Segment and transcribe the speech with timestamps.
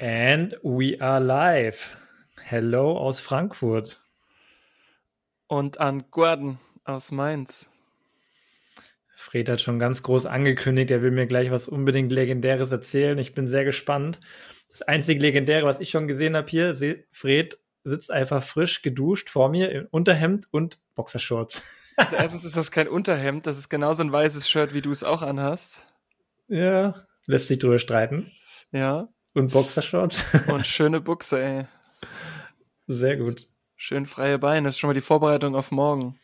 [0.00, 1.96] And we are live.
[2.44, 4.00] Hello aus Frankfurt.
[5.48, 7.68] Und an Gordon aus Mainz.
[9.16, 13.18] Fred hat schon ganz groß angekündigt, er will mir gleich was unbedingt Legendäres erzählen.
[13.18, 14.20] Ich bin sehr gespannt.
[14.70, 16.76] Das einzige Legendäre, was ich schon gesehen habe hier,
[17.10, 21.74] Fred sitzt einfach frisch geduscht vor mir in Unterhemd und Boxershorts.
[21.98, 25.02] Also erstens ist das kein Unterhemd, das ist genauso ein weißes Shirt, wie du es
[25.02, 25.84] auch anhast.
[26.46, 28.30] Ja, lässt sich drüber streiten.
[28.70, 29.08] Ja.
[29.34, 30.48] Und Boxershorts.
[30.48, 31.66] Und schöne Buchse, ey.
[32.86, 33.48] Sehr gut.
[33.76, 34.68] Schön freie Beine.
[34.68, 36.18] Das ist schon mal die Vorbereitung auf morgen.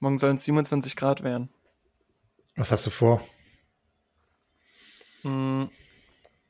[0.00, 1.50] Morgen sollen es 27 Grad werden.
[2.56, 3.22] Was hast du vor?
[5.22, 5.70] Hm.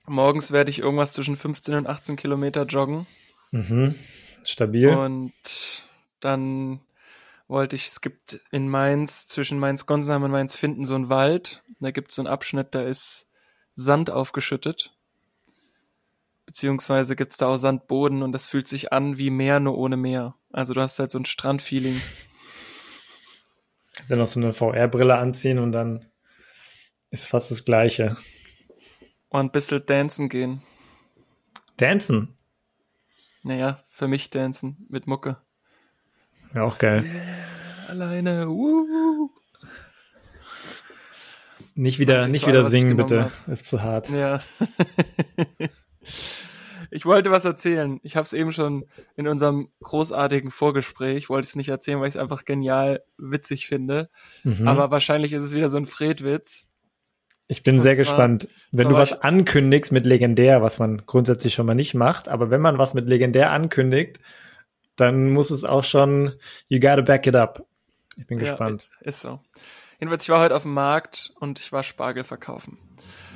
[0.07, 3.07] Morgens werde ich irgendwas zwischen 15 und 18 Kilometer joggen.
[3.51, 3.97] Mhm.
[4.45, 4.89] Stabil.
[4.89, 5.33] Und
[6.21, 6.81] dann
[7.49, 11.63] wollte ich, es gibt in Mainz, zwischen Mainz-Gonsenheim und Mainz-Finden so einen Wald.
[11.81, 13.31] Da gibt es so einen Abschnitt, da ist
[13.73, 14.96] Sand aufgeschüttet.
[16.47, 19.97] Beziehungsweise gibt es da auch Sandboden und das fühlt sich an wie Meer, nur ohne
[19.97, 20.37] Meer.
[20.53, 22.01] Also du hast halt so ein Strandfeeling.
[23.95, 26.07] Kannst ja noch so eine VR-Brille anziehen und dann
[27.11, 28.17] ist fast das Gleiche.
[29.29, 30.63] Und ein bisschen dancen gehen.
[31.77, 32.37] Dancen?
[33.43, 35.39] Naja, für mich dancen mit Mucke.
[36.55, 37.05] Ja, auch geil.
[37.05, 38.49] Yeah, alleine.
[38.49, 39.31] Uh.
[41.75, 43.25] Nicht wieder, nicht wieder singen, bitte.
[43.25, 43.49] Hab.
[43.49, 44.09] Ist zu hart.
[44.11, 44.41] Ja.
[46.91, 48.01] ich wollte was erzählen.
[48.03, 52.09] Ich habe es eben schon in unserem großartigen Vorgespräch, wollte ich es nicht erzählen, weil
[52.09, 54.11] ich es einfach genial witzig finde.
[54.45, 54.67] Mhm.
[54.67, 56.69] Aber wahrscheinlich ist es wieder so ein Fredwitz.
[57.49, 58.49] Ich bin Und sehr zwar, gespannt.
[58.73, 62.61] Wenn du was ankündigst mit legendär, was man grundsätzlich schon mal nicht macht, aber wenn
[62.61, 64.19] man was mit legendär ankündigt,
[64.97, 66.33] dann muss es auch schon,
[66.69, 67.67] you gotta back it up.
[68.17, 68.91] Ich bin ja, gespannt.
[69.01, 69.41] Ist so.
[70.01, 72.79] Jedenfalls, ich war heute auf dem Markt und ich war Spargel verkaufen.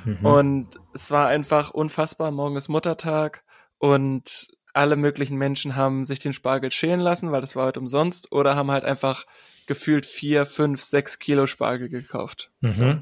[0.05, 0.25] Mhm.
[0.25, 2.31] Und es war einfach unfassbar.
[2.31, 3.43] Morgen ist Muttertag
[3.77, 8.31] und alle möglichen Menschen haben sich den Spargel schälen lassen, weil das war heute umsonst,
[8.31, 9.25] oder haben halt einfach
[9.67, 12.51] gefühlt vier, fünf, sechs Kilo Spargel gekauft.
[12.61, 12.73] Mhm.
[12.73, 12.95] So.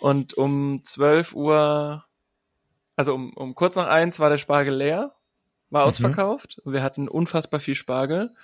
[0.00, 2.04] Und um 12 Uhr,
[2.96, 5.14] also um, um kurz nach eins war der Spargel leer,
[5.70, 5.88] war mhm.
[5.88, 6.62] ausverkauft.
[6.64, 8.34] Wir hatten unfassbar viel Spargel.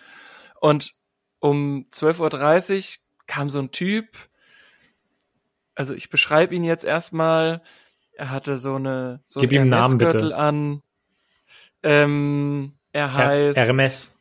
[0.61, 0.95] Und
[1.39, 4.17] um 12.30 Uhr kam so ein Typ,
[5.75, 7.63] also ich beschreibe ihn jetzt erstmal.
[8.13, 10.37] Er hatte so eine so Gib ihm Namen bitte.
[10.37, 10.83] an.
[11.83, 14.19] Ähm, er heißt Her Hermes.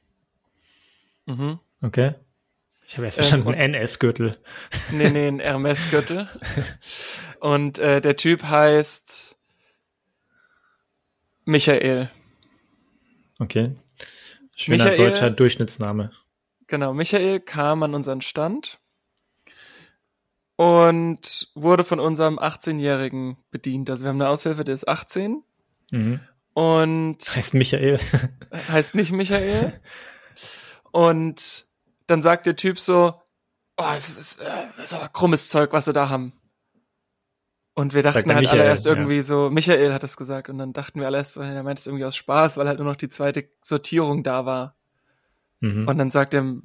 [1.26, 1.60] Mhm.
[1.82, 2.16] Okay.
[2.88, 4.38] Ich habe erst ähm, verstanden, ähm, ein NS-Gürtel.
[4.92, 6.28] Nee, nee, ein Hermes-Gürtel.
[7.40, 9.38] und äh, der Typ heißt
[11.46, 12.10] Michael.
[13.38, 13.76] Okay.
[14.56, 16.12] Schöner Michael, deutscher Durchschnittsname.
[16.68, 18.80] Genau, Michael kam an unseren Stand
[20.60, 23.90] und wurde von unserem 18-Jährigen bedient.
[23.90, 25.42] Also wir haben eine Aushilfe, der ist 18
[25.92, 26.20] mhm.
[26.52, 27.98] und heißt Michael.
[28.70, 29.80] heißt nicht Michael.
[30.92, 31.66] und
[32.08, 33.14] dann sagt der Typ so,
[33.78, 36.34] oh, es ist, äh, das ist aber krummes Zeug, was sie da haben.
[37.74, 39.24] Und wir dachten halt Michael, allererst irgendwie ja.
[39.24, 42.04] so, Michael hat das gesagt, und dann dachten wir allererst so, er meint es irgendwie
[42.04, 44.76] aus Spaß, weil halt nur noch die zweite Sortierung da war.
[45.62, 45.88] Mhm.
[45.88, 46.58] Und dann sagt er,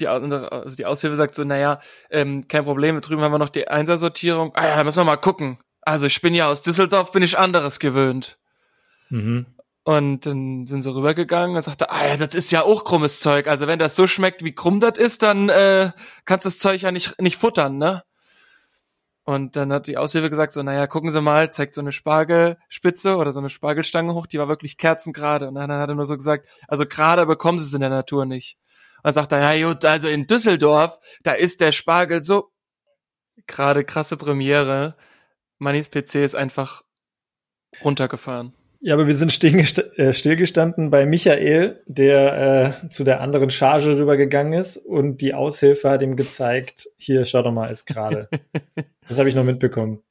[0.00, 1.80] die, also die Aushilfe sagt so, naja,
[2.10, 4.52] ähm, kein Problem, drüben haben wir noch die Einsersortierung.
[4.54, 5.58] Ah ja, da müssen wir mal gucken.
[5.82, 8.38] Also ich bin ja aus Düsseldorf, bin ich anderes gewöhnt.
[9.08, 9.46] Mhm.
[9.82, 13.46] Und dann sind sie rübergegangen und sagte, ah ja, das ist ja auch krummes Zeug.
[13.46, 15.92] Also wenn das so schmeckt, wie krumm das ist, dann äh,
[16.26, 18.02] kannst du das Zeug ja nicht, nicht futtern, ne?
[19.24, 23.16] Und dann hat die Aushilfe gesagt, so, naja, gucken Sie mal, zeigt so eine Spargelspitze
[23.16, 25.48] oder so eine Spargelstange hoch, die war wirklich kerzengerade.
[25.48, 28.26] Und dann hat er nur so gesagt, also gerade bekommen Sie es in der Natur
[28.26, 28.58] nicht.
[29.02, 32.50] Und sagt er, ja gut, also in Düsseldorf, da ist der Spargel so
[33.46, 34.96] gerade krasse Premiere.
[35.58, 36.82] Manis PC ist einfach
[37.84, 38.54] runtergefahren.
[38.82, 44.54] Ja, aber wir sind äh, stillgestanden bei Michael, der äh, zu der anderen Charge rübergegangen
[44.54, 48.30] ist und die Aushilfe hat ihm gezeigt, hier, schau doch mal, ist gerade.
[49.06, 50.02] das habe ich noch mitbekommen.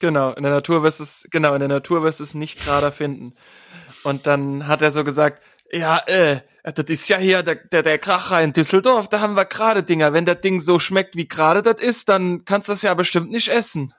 [0.00, 2.62] Genau, in der Natur wirst du es, genau, in der Natur wirst du es nicht
[2.62, 3.34] gerade finden.
[4.04, 5.42] Und dann hat er so gesagt,
[5.72, 9.44] ja, äh, das ist ja hier der, der, der Kracher in Düsseldorf, da haben wir
[9.44, 10.12] gerade Dinger.
[10.12, 13.30] Wenn das Ding so schmeckt, wie gerade das ist, dann kannst du das ja bestimmt
[13.30, 13.92] nicht essen.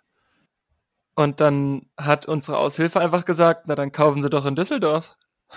[1.16, 5.16] Und dann hat unsere Aushilfe einfach gesagt, na dann kaufen sie doch in Düsseldorf.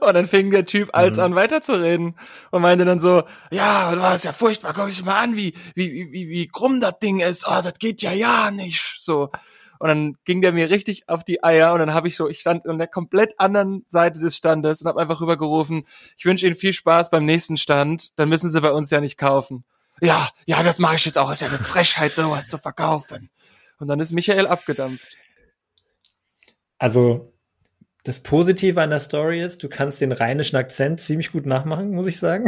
[0.00, 1.22] Und dann fing der Typ als mhm.
[1.22, 2.18] an weiterzureden
[2.50, 3.22] und meinte dann so,
[3.52, 6.98] ja, das ist ja furchtbar, guck dich mal an, wie, wie, wie, wie krumm das
[6.98, 9.30] Ding ist, oh, das geht ja ja nicht, so.
[9.78, 12.40] Und dann ging der mir richtig auf die Eier und dann habe ich so, ich
[12.40, 15.86] stand an der komplett anderen Seite des Standes und habe einfach rübergerufen,
[16.16, 19.18] ich wünsche Ihnen viel Spaß beim nächsten Stand, dann müssen Sie bei uns ja nicht
[19.18, 19.64] kaufen.
[20.00, 23.30] Ja, ja, das mache ich jetzt auch, ist ja eine Frechheit, sowas zu verkaufen.
[23.78, 25.16] Und dann ist Michael abgedampft.
[26.78, 27.32] Also,
[28.04, 32.06] das Positive an der Story ist, du kannst den rheinischen Akzent ziemlich gut nachmachen, muss
[32.06, 32.46] ich sagen.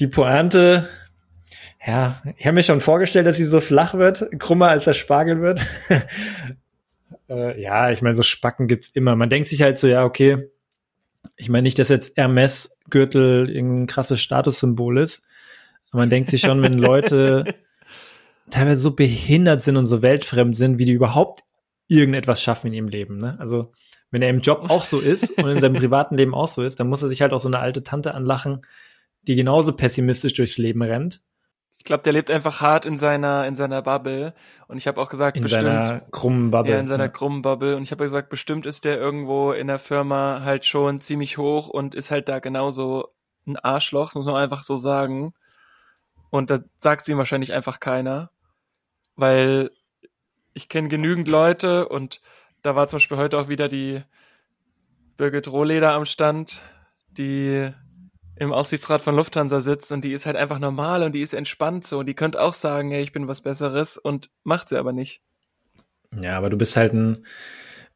[0.00, 0.88] Die Pointe,
[1.88, 5.40] ja, ich habe mir schon vorgestellt, dass sie so flach wird, krummer als der Spargel
[5.40, 5.66] wird.
[7.30, 9.16] äh, ja, ich meine, so Spacken gibt's immer.
[9.16, 10.50] Man denkt sich halt so, ja, okay,
[11.36, 15.22] ich meine nicht, dass jetzt Hermes-Gürtel irgendein krasses Statussymbol ist,
[15.90, 17.54] aber man denkt sich schon, wenn Leute
[18.50, 21.40] teilweise so behindert sind und so weltfremd sind, wie die überhaupt
[21.86, 23.16] irgendetwas schaffen in ihrem Leben.
[23.16, 23.36] Ne?
[23.40, 23.72] Also
[24.10, 26.80] wenn er im Job auch so ist und in seinem privaten Leben auch so ist,
[26.80, 28.60] dann muss er sich halt auch so eine alte Tante anlachen,
[29.22, 31.22] die genauso pessimistisch durchs Leben rennt.
[31.78, 34.34] Ich glaube, der lebt einfach hart in seiner in seiner Bubble
[34.66, 36.72] und ich habe auch gesagt, in bestimmt seiner krummen Bubble.
[36.72, 37.08] Ja, in seiner ja.
[37.08, 41.00] krummen Bubble und ich habe gesagt, bestimmt ist der irgendwo in der Firma halt schon
[41.00, 43.08] ziemlich hoch und ist halt da genauso
[43.46, 45.32] ein Arschloch, das muss man einfach so sagen.
[46.30, 48.30] Und da sagt sie ihm wahrscheinlich einfach keiner,
[49.16, 49.70] weil
[50.52, 52.20] ich kenne genügend Leute und
[52.62, 54.02] da war zum Beispiel heute auch wieder die
[55.16, 56.62] Birgit Rohleder am Stand,
[57.10, 57.70] die
[58.38, 61.84] im Aussichtsrat von Lufthansa sitzt und die ist halt einfach normal und die ist entspannt
[61.84, 64.92] so und die könnte auch sagen, hey, ich bin was Besseres und macht sie aber
[64.92, 65.22] nicht.
[66.20, 67.26] Ja, aber du bist halt ein,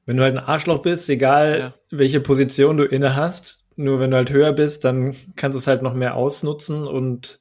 [0.07, 1.75] wenn du halt ein Arschloch bist, egal ja.
[1.91, 5.67] welche Position du inne hast, nur wenn du halt höher bist, dann kannst du es
[5.67, 7.41] halt noch mehr ausnutzen und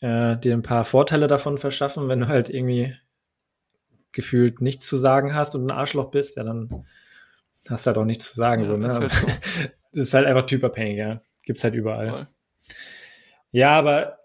[0.00, 2.08] äh, dir ein paar Vorteile davon verschaffen.
[2.08, 2.94] Wenn du halt irgendwie
[4.12, 6.84] gefühlt nichts zu sagen hast und ein Arschloch bist, ja, dann
[7.68, 8.62] hast du halt auch nichts zu sagen.
[8.62, 8.86] Ja, so, ne?
[8.86, 9.26] ist, halt so.
[9.92, 11.22] das ist halt einfach typabhängig, ja.
[11.44, 12.10] Gibt's halt überall.
[12.10, 12.26] Voll.
[13.52, 14.18] Ja, aber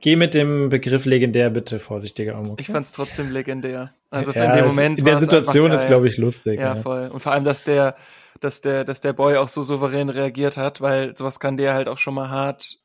[0.00, 2.50] geh mit dem Begriff legendär bitte vorsichtiger um.
[2.50, 2.62] Okay?
[2.62, 3.92] Ich fand's trotzdem legendär.
[4.10, 4.98] Also ja, in dem Moment.
[4.98, 6.58] In der Situation ist, glaube ich, lustig.
[6.58, 7.08] Ja, ja, voll.
[7.08, 7.96] Und vor allem, dass der,
[8.40, 11.88] dass der, dass der Boy auch so souverän reagiert hat, weil sowas kann der halt
[11.88, 12.78] auch schon mal hart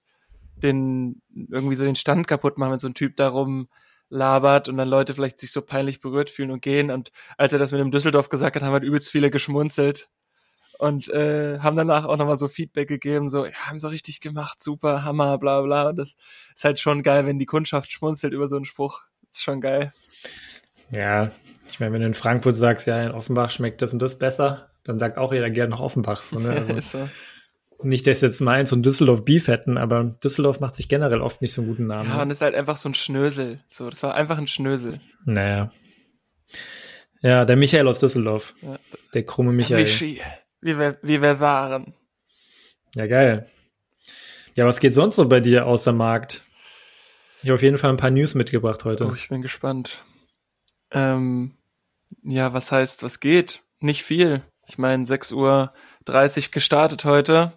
[0.55, 3.67] den, irgendwie so den Stand kaputt machen, wenn so ein Typ darum
[4.09, 6.91] labert und dann Leute vielleicht sich so peinlich berührt fühlen und gehen.
[6.91, 10.09] Und als er das mit dem Düsseldorf gesagt hat, haben halt übelst viele geschmunzelt
[10.79, 14.61] und äh, haben danach auch nochmal so Feedback gegeben, so, ja, haben sie richtig gemacht,
[14.61, 15.89] super, Hammer, bla bla.
[15.89, 16.15] Und das
[16.55, 19.01] ist halt schon geil, wenn die Kundschaft schmunzelt über so einen Spruch.
[19.27, 19.93] Das ist schon geil.
[20.91, 21.31] Ja,
[21.69, 24.69] ich meine, wenn du in Frankfurt sagst, ja, in Offenbach schmeckt das und das besser,
[24.83, 26.21] dann sagt auch jeder gerne noch Offenbach.
[26.21, 26.49] So, ne?
[26.55, 27.09] also, ist so.
[27.83, 31.53] Nicht, dass jetzt Mainz und Düsseldorf Beef hätten, aber Düsseldorf macht sich generell oft nicht
[31.53, 32.09] so einen guten Namen.
[32.09, 33.59] Ja, und ist halt einfach so ein Schnösel.
[33.67, 34.99] So, das war einfach ein Schnösel.
[35.25, 35.71] Naja.
[37.21, 38.55] Ja, der Michael aus Düsseldorf.
[38.61, 38.79] Ja.
[39.13, 39.83] Der krumme Michael.
[39.83, 40.21] Michi,
[40.67, 41.95] wie wir, wie wir waren.
[42.93, 43.49] Ja, geil.
[44.55, 46.43] Ja, was geht sonst so bei dir außer Markt?
[47.41, 49.07] Ich habe auf jeden Fall ein paar News mitgebracht heute.
[49.07, 50.03] Oh, ich bin gespannt.
[50.91, 51.57] Ähm,
[52.23, 53.61] ja, was heißt, was geht?
[53.79, 54.43] Nicht viel.
[54.67, 55.73] Ich meine, 6 Uhr
[56.05, 57.53] 30 gestartet heute.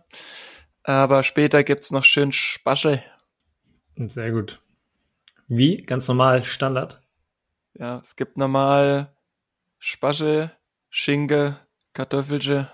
[0.83, 3.03] Aber später gibt's noch schön Spaschel.
[3.97, 4.61] Sehr gut.
[5.49, 5.83] Wie?
[5.83, 7.03] Ganz normal Standard?
[7.75, 9.15] Ja, es gibt normal
[9.79, 10.51] Spaschel,
[10.91, 11.57] Schinke,
[11.93, 12.69] Kartoffelche.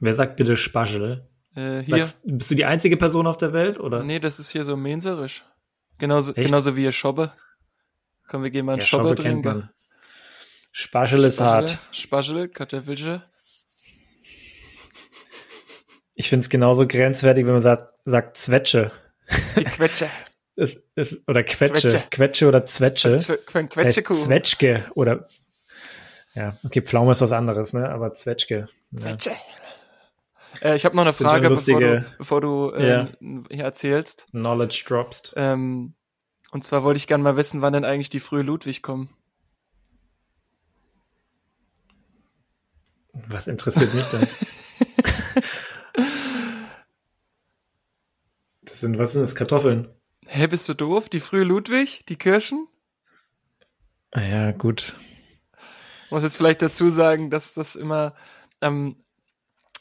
[0.00, 1.28] Wer sagt bitte Spaschel?
[1.54, 1.98] Äh, hier.
[1.98, 4.02] Sagst, bist du die einzige Person auf der Welt, oder?
[4.02, 5.44] Nee, das ist hier so menserisch.
[5.98, 7.32] Genauso, genauso wie ihr Schobbe.
[8.28, 9.70] Komm, wir gehen mal in ja, Schobbe, Schobbe trinken.
[10.72, 11.78] Spaschel ist hart.
[11.92, 13.22] Spaschel, Kartoffelche.
[16.14, 18.92] Ich finde es genauso grenzwertig, wenn man sagt, sagt Zwetsche.
[19.56, 20.08] Die Quetsche.
[20.56, 21.88] Es, es, oder Quetsche.
[21.88, 22.04] Quetsche.
[22.10, 23.20] Quetsche oder Zwetsche.
[23.46, 25.26] Quetsche, das heißt Zwetschge oder
[26.34, 27.88] ja, okay, Pflaume ist was anderes, ne?
[27.88, 28.68] Aber Zwetschge.
[28.90, 29.16] Ja.
[30.60, 33.08] Äh, ich habe noch eine Frage, lustige, bevor du, bevor du äh, yeah.
[33.50, 34.26] hier erzählst.
[34.30, 35.34] Knowledge droppst.
[35.36, 35.94] Ähm,
[36.50, 39.10] und zwar wollte ich gerne mal wissen, wann denn eigentlich die frühe Ludwig kommen.
[43.12, 44.36] Was interessiert mich das?
[48.62, 49.34] Das sind, was sind das?
[49.34, 49.88] Kartoffeln?
[50.26, 51.08] Hä, bist du doof?
[51.08, 52.06] Die frühe Ludwig?
[52.06, 52.66] Die Kirschen?
[54.12, 54.96] Ah ja, gut.
[56.06, 58.14] Ich muss jetzt vielleicht dazu sagen, dass das immer
[58.62, 58.96] ähm,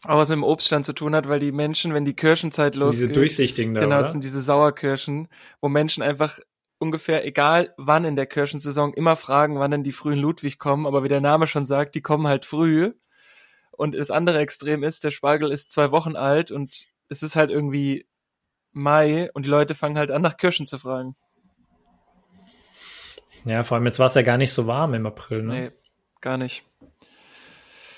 [0.03, 2.81] auch was mit dem Obststand zu tun hat, weil die Menschen, wenn die Kirschenzeit das
[2.81, 3.09] losgeht.
[3.09, 5.27] Diese durchsichtigen da, Genau, das sind diese Sauerkirschen,
[5.61, 6.39] wo Menschen einfach
[6.77, 11.03] ungefähr, egal wann in der Kirschensaison, immer fragen, wann denn die frühen Ludwig kommen, aber
[11.03, 12.93] wie der Name schon sagt, die kommen halt früh.
[13.71, 17.49] Und das andere Extrem ist, der Spargel ist zwei Wochen alt und es ist halt
[17.49, 18.07] irgendwie
[18.71, 21.15] Mai und die Leute fangen halt an, nach Kirschen zu fragen.
[23.45, 25.53] Ja, vor allem jetzt war es ja gar nicht so warm im April, ne?
[25.53, 25.71] Nee,
[26.21, 26.65] gar nicht.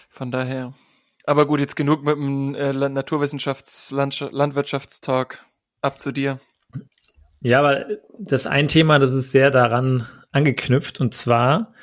[0.10, 0.74] Von daher.
[1.26, 5.46] Aber gut, jetzt genug mit dem äh, Naturwissenschafts-Landwirtschaftstalk.
[5.82, 6.40] Ab zu dir.
[7.42, 7.88] Ja, aber
[8.20, 11.74] das ein Thema, das ist sehr daran angeknüpft und zwar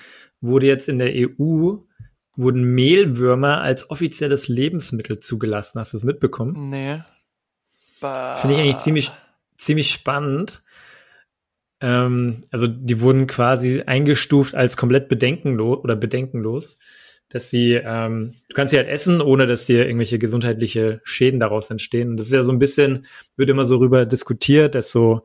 [0.41, 1.79] wurde jetzt in der EU
[2.37, 5.81] wurden Mehlwürmer als offizielles Lebensmittel zugelassen.
[5.81, 6.71] Hast du es mitbekommen?
[6.71, 7.03] Nee.
[8.01, 9.11] Finde ich eigentlich ziemlich,
[9.57, 10.63] ziemlich spannend.
[11.81, 16.79] Ähm, also die wurden quasi eingestuft als komplett bedenkenlos oder bedenkenlos.
[17.29, 21.71] Dass sie, ähm, du kannst sie halt essen, ohne dass dir irgendwelche gesundheitliche Schäden daraus
[21.71, 22.11] entstehen.
[22.11, 23.07] Und das ist ja so ein bisschen,
[23.37, 25.21] wird immer so rüber diskutiert, dass so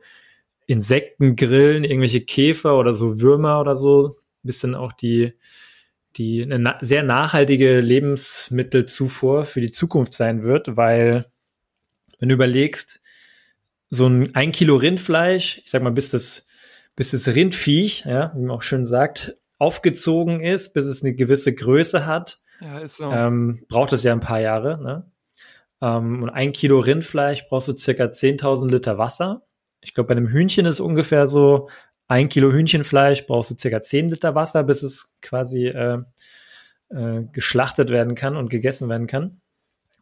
[0.66, 5.32] Insekten grillen, irgendwelche Käfer oder so Würmer oder so, ein bisschen auch die,
[6.16, 11.26] die eine na sehr nachhaltige Lebensmittelzufuhr für die Zukunft sein wird, weil
[12.18, 13.00] wenn du überlegst,
[13.90, 16.46] so ein ein Kilo Rindfleisch, ich sag mal, bis das,
[16.96, 21.54] bis das Rindviech, ja, wie man auch schön sagt, aufgezogen ist, bis es eine gewisse
[21.54, 23.10] Größe hat, ja, so.
[23.10, 24.82] ähm, braucht es ja ein paar Jahre.
[24.82, 25.10] Ne?
[25.80, 29.42] Ähm, und ein Kilo Rindfleisch brauchst du circa 10.000 Liter Wasser.
[29.80, 31.68] Ich glaube, bei einem Hühnchen ist ungefähr so
[32.06, 35.98] ein Kilo Hühnchenfleisch brauchst du circa 10 Liter Wasser, bis es quasi äh,
[36.90, 39.40] äh, geschlachtet werden kann und gegessen werden kann.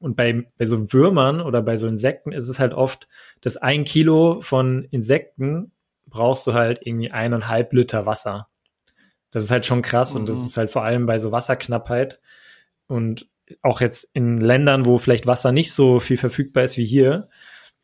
[0.00, 3.06] Und bei, bei so Würmern oder bei so Insekten ist es halt oft,
[3.40, 5.70] dass ein Kilo von Insekten
[6.06, 8.48] brauchst du halt irgendwie eineinhalb Liter Wasser.
[9.32, 10.20] Das ist halt schon krass mhm.
[10.20, 10.46] und das mhm.
[10.46, 12.20] ist halt vor allem bei so Wasserknappheit
[12.86, 13.28] und
[13.60, 17.28] auch jetzt in Ländern, wo vielleicht Wasser nicht so viel verfügbar ist wie hier,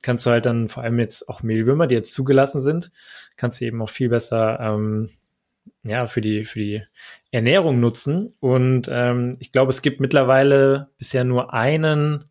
[0.02, 2.92] kannst du halt dann vor allem jetzt auch Mehlwürmer, die jetzt zugelassen sind,
[3.36, 5.10] kannst du eben auch viel besser ähm,
[5.82, 6.82] ja für die für die
[7.30, 8.32] Ernährung nutzen.
[8.40, 12.24] Und ähm, ich glaube, es gibt mittlerweile bisher nur einen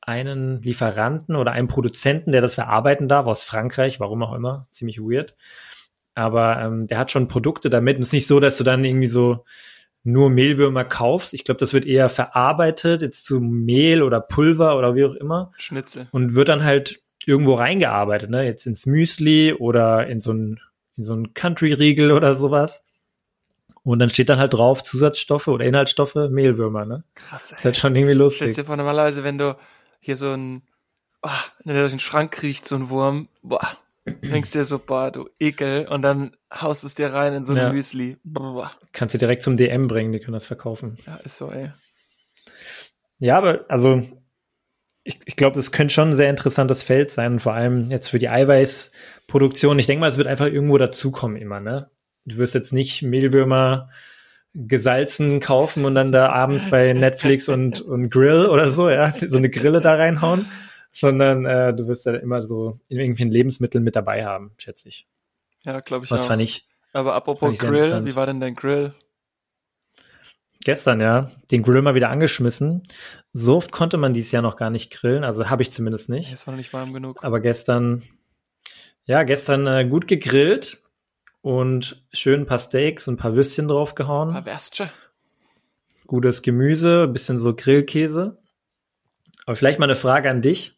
[0.00, 5.00] einen Lieferanten oder einen Produzenten, der das verarbeiten darf aus Frankreich, warum auch immer, ziemlich
[5.00, 5.36] weird.
[6.16, 7.96] Aber ähm, der hat schon Produkte damit.
[7.96, 9.44] Und es ist nicht so, dass du dann irgendwie so
[10.02, 11.34] nur Mehlwürmer kaufst.
[11.34, 15.52] Ich glaube, das wird eher verarbeitet, jetzt zu Mehl oder Pulver oder wie auch immer.
[15.58, 16.08] Schnitzel.
[16.12, 18.44] Und wird dann halt irgendwo reingearbeitet, ne?
[18.44, 20.58] Jetzt ins Müsli oder in so ein,
[20.96, 22.86] in so ein Country-Riegel oder sowas.
[23.82, 27.04] Und dann steht dann halt drauf Zusatzstoffe oder Inhaltsstoffe, Mehlwürmer, ne?
[27.14, 27.58] Krass, ey.
[27.58, 28.42] Ist halt schon irgendwie lustig.
[28.42, 29.56] Stellst dir vor, normalerweise, wenn du
[30.00, 30.62] hier so ein,
[31.22, 31.28] oh,
[31.64, 35.28] wenn der durch den Schrank kriecht, so ein Wurm, boah, denkst dir so, boah, du
[35.38, 37.72] Ekel, und dann haust es dir rein in so ein ja.
[37.72, 38.18] Müsli.
[38.24, 38.72] Boah.
[38.92, 40.96] Kannst du direkt zum DM bringen, die können das verkaufen.
[41.06, 41.72] Ja, ist so, ey.
[43.18, 44.02] Ja, aber also
[45.04, 48.18] ich, ich glaube, das könnte schon ein sehr interessantes Feld sein, vor allem jetzt für
[48.18, 49.78] die Eiweißproduktion.
[49.78, 51.90] Ich denke mal, es wird einfach irgendwo dazukommen immer, ne?
[52.24, 53.88] Du wirst jetzt nicht Mehlwürmer
[54.52, 59.36] gesalzen kaufen und dann da abends bei Netflix und, und Grill oder so, ja, so
[59.36, 60.46] eine Grille da reinhauen,
[60.96, 65.06] sondern äh, du wirst ja immer so irgendwie ein Lebensmittel mit dabei haben, schätze ich.
[65.62, 66.28] Ja, glaube ich Was auch.
[66.28, 66.66] fand ich.
[66.94, 68.94] Aber apropos Grill, wie war denn dein Grill?
[70.60, 72.82] Gestern, ja, den Grill mal wieder angeschmissen.
[73.34, 76.32] So oft konnte man dieses Jahr noch gar nicht grillen, also habe ich zumindest nicht.
[76.32, 77.22] Es war noch nicht warm genug.
[77.22, 78.02] Aber gestern,
[79.04, 80.82] ja, gestern äh, gut gegrillt
[81.42, 84.30] und schön ein paar Steaks und ein paar Würstchen draufgehauen.
[84.30, 84.88] Ein paar Würstchen.
[86.06, 88.38] Gutes Gemüse, ein bisschen so Grillkäse.
[89.44, 90.75] Aber vielleicht mal eine Frage an dich.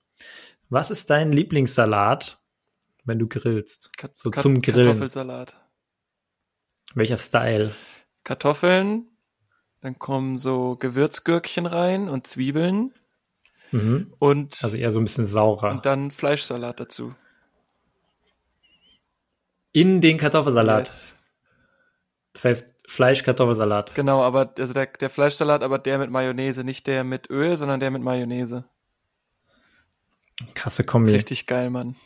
[0.70, 2.38] Was ist dein Lieblingssalat,
[3.04, 3.96] wenn du grillst?
[3.96, 4.84] Kat so Kat zum Grillen.
[4.84, 5.54] Kartoffelsalat.
[6.94, 7.74] Welcher Style?
[8.24, 9.06] Kartoffeln,
[9.80, 12.92] dann kommen so Gewürzgürkchen rein und Zwiebeln.
[13.70, 14.12] Mhm.
[14.18, 15.70] Und also eher so ein bisschen saurer.
[15.70, 17.14] Und dann Fleischsalat dazu.
[19.72, 20.86] In den Kartoffelsalat.
[20.86, 21.16] Yes.
[22.32, 23.94] Das heißt Fleisch-Kartoffelsalat.
[23.94, 27.80] Genau, aber also der, der Fleischsalat, aber der mit Mayonnaise, nicht der mit Öl, sondern
[27.80, 28.64] der mit Mayonnaise.
[30.54, 31.12] Krasse Kombi.
[31.12, 31.96] Richtig geil, Mann.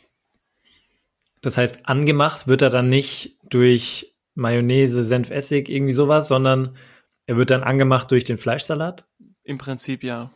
[1.41, 6.77] Das heißt, angemacht wird er dann nicht durch Mayonnaise, Senf, Essig, irgendwie sowas, sondern
[7.25, 9.05] er wird dann angemacht durch den Fleischsalat?
[9.43, 10.31] Im Prinzip ja.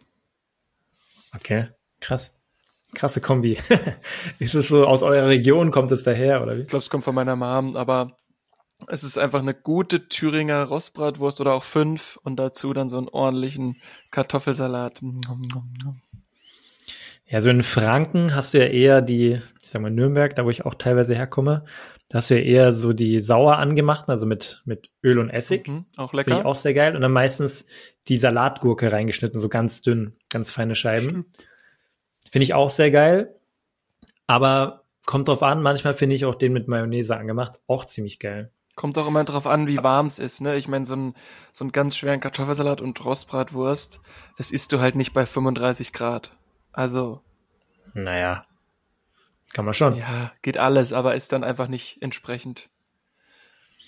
[1.33, 2.39] Okay, krass.
[2.93, 3.57] Krasse Kombi.
[4.39, 6.61] ist es so aus eurer Region, kommt es daher, oder wie?
[6.61, 8.17] Ich glaube, es kommt von meiner Mom, aber
[8.87, 13.09] es ist einfach eine gute Thüringer Rostbratwurst oder auch fünf und dazu dann so einen
[13.09, 15.01] ordentlichen Kartoffelsalat.
[17.29, 20.49] Ja, so in Franken hast du ja eher die, ich sag mal Nürnberg, da wo
[20.49, 21.65] ich auch teilweise herkomme,
[22.09, 25.67] da hast du ja eher so die sauer angemachten, also mit, mit Öl und Essig.
[25.67, 26.25] Mhm, auch lecker.
[26.25, 26.95] Finde ich auch sehr geil.
[26.95, 27.67] Und dann meistens
[28.07, 31.25] die Salatgurke reingeschnitten, so ganz dünn, ganz feine Scheiben.
[32.29, 33.35] Finde ich auch sehr geil.
[34.25, 38.51] Aber kommt drauf an, manchmal finde ich auch den mit Mayonnaise angemacht auch ziemlich geil.
[38.75, 40.55] Kommt auch immer drauf an, wie warm es ist, ne?
[40.55, 41.15] Ich meine, so ein,
[41.51, 43.99] so einen ganz schweren Kartoffelsalat und Rostbratwurst,
[44.37, 46.31] das isst du halt nicht bei 35 Grad.
[46.77, 47.21] Also.
[47.95, 48.45] Naja.
[49.53, 49.95] Kann man schon.
[49.95, 52.69] Ja, geht alles, aber ist dann einfach nicht entsprechend.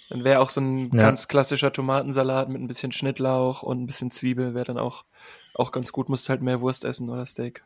[0.10, 1.04] Dann wäre auch so ein ja.
[1.04, 5.06] ganz klassischer Tomatensalat mit ein bisschen Schnittlauch und ein bisschen Zwiebel, wäre dann auch,
[5.54, 6.10] auch ganz gut.
[6.10, 7.64] Musst halt mehr Wurst essen oder Steak.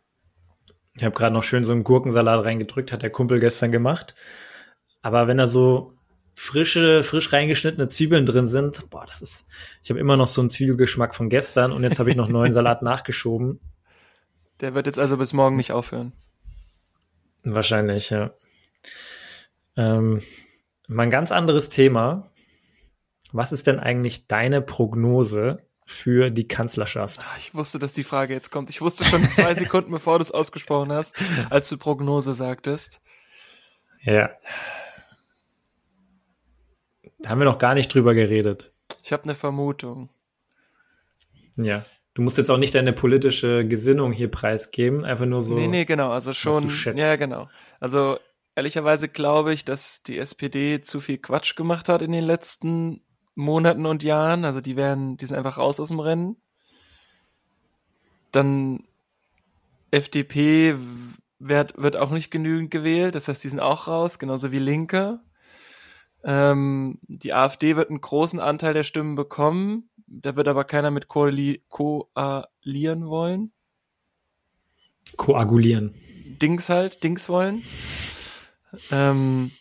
[0.98, 4.15] Ich habe gerade noch schön so einen Gurkensalat reingedrückt, hat der Kumpel gestern gemacht.
[5.01, 5.94] Aber wenn da so
[6.36, 9.48] frische, frisch reingeschnittene Zwiebeln drin sind, boah, das ist,
[9.84, 12.53] ich habe immer noch so einen Zwiebelgeschmack von gestern und jetzt habe ich noch neuen
[12.53, 13.62] Salat nachgeschoben.
[14.63, 16.13] Der wird jetzt also bis morgen nicht aufhören.
[17.43, 18.34] Wahrscheinlich, ja.
[19.75, 20.22] Ähm,
[20.88, 22.32] mal ein ganz anderes Thema.
[23.34, 27.25] Was ist denn eigentlich deine Prognose für die Kanzlerschaft?
[27.25, 28.70] Ah, ich wusste, dass die Frage jetzt kommt.
[28.70, 31.13] Ich wusste schon zwei Sekunden, bevor du es ausgesprochen hast,
[31.50, 33.01] als du Prognose sagtest.
[34.00, 34.29] Ja.
[37.20, 38.72] Da haben wir noch gar nicht drüber geredet.
[39.03, 40.10] Ich habe eine Vermutung.
[41.58, 41.84] Ja.
[42.13, 45.55] Du musst jetzt auch nicht deine politische Gesinnung hier preisgeben, einfach nur so.
[45.55, 46.70] Nee, nee, genau, also schon.
[46.96, 47.50] Ja, genau.
[47.79, 48.20] Also
[48.55, 53.01] ehrlicherweise glaube ich, dass die SPD zu viel Quatsch gemacht hat in den letzten
[53.36, 54.46] Monaten und Jahren.
[54.46, 56.38] Also die werden, die sind einfach raus aus dem Rennen.
[58.32, 58.84] Dann
[59.89, 60.75] FDP
[61.39, 65.20] wird, wird auch nicht genügend gewählt, das heißt, die sind auch raus, genauso wie Linke.
[66.24, 69.89] Ähm, die AfD wird einen großen Anteil der Stimmen bekommen.
[70.22, 73.51] Da wird aber keiner mit koali koalieren wollen.
[75.17, 75.93] Koagulieren.
[76.41, 77.62] Dings halt, Dings wollen.
[78.91, 79.51] Ähm,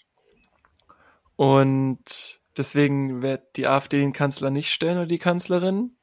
[1.36, 5.96] und deswegen wird die AfD den Kanzler nicht stellen oder die Kanzlerin.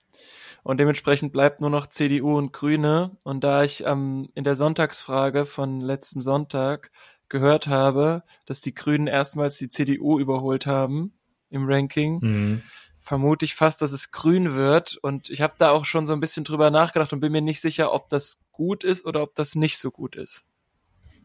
[0.64, 3.18] Und dementsprechend bleibt nur noch CDU und Grüne.
[3.24, 6.92] Und da ich ähm, in der Sonntagsfrage von letztem Sonntag
[7.30, 11.14] gehört habe, dass die Grünen erstmals die CDU überholt haben
[11.50, 12.64] im Ranking, mhm.
[13.10, 14.98] Vermute ich fast, dass es grün wird.
[15.02, 17.60] Und ich habe da auch schon so ein bisschen drüber nachgedacht und bin mir nicht
[17.60, 20.46] sicher, ob das gut ist oder ob das nicht so gut ist.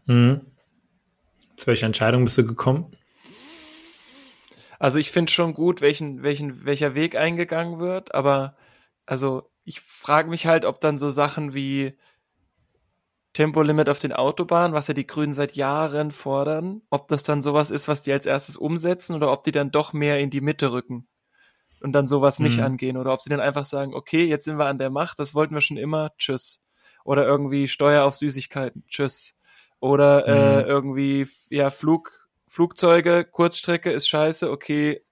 [0.07, 0.41] Mhm.
[1.57, 2.97] Zu welcher Entscheidung bist du gekommen?
[4.79, 8.57] Also ich finde schon gut, welchen, welchen, welcher Weg eingegangen wird, aber
[9.05, 11.99] also ich frage mich halt, ob dann so Sachen wie
[13.35, 17.71] Tempolimit auf den Autobahnen, was ja die Grünen seit Jahren fordern, ob das dann sowas
[17.71, 20.73] ist, was die als erstes umsetzen oder ob die dann doch mehr in die Mitte
[20.73, 21.07] rücken
[21.85, 22.65] und dann sowas nicht mhm.
[22.65, 25.35] angehen oder ob sie dann einfach sagen, okay, jetzt sind wir an der Macht, das
[25.35, 26.63] wollten wir schon immer, tschüss.
[27.05, 29.37] Oder irgendwie Steuer auf Süßigkeiten, tschüss.
[29.81, 30.69] Oder äh, mhm.
[30.69, 35.03] irgendwie, ja, Flug, Flugzeuge, Kurzstrecke ist scheiße, okay,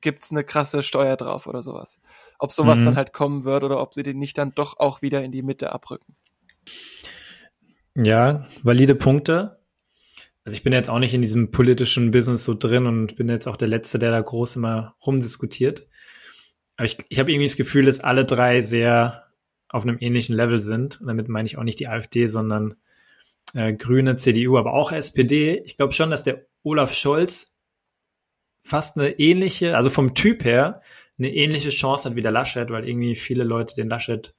[0.00, 2.02] gibt's eine krasse Steuer drauf oder sowas.
[2.40, 2.86] Ob sowas mhm.
[2.86, 5.42] dann halt kommen wird oder ob sie den nicht dann doch auch wieder in die
[5.42, 6.16] Mitte abrücken.
[7.94, 9.60] Ja, valide Punkte.
[10.44, 13.46] Also ich bin jetzt auch nicht in diesem politischen Business so drin und bin jetzt
[13.46, 15.86] auch der Letzte, der da groß immer rumdiskutiert.
[16.76, 19.26] Aber ich, ich habe irgendwie das Gefühl, dass alle drei sehr
[19.68, 21.00] auf einem ähnlichen Level sind.
[21.00, 22.76] Und damit meine ich auch nicht die AfD, sondern
[23.54, 25.62] äh, Grüne, CDU, aber auch SPD.
[25.64, 27.56] Ich glaube schon, dass der Olaf Scholz
[28.62, 30.80] fast eine ähnliche, also vom Typ her,
[31.18, 34.34] eine ähnliche Chance hat wie der Laschet, weil irgendwie viele Leute den Laschet,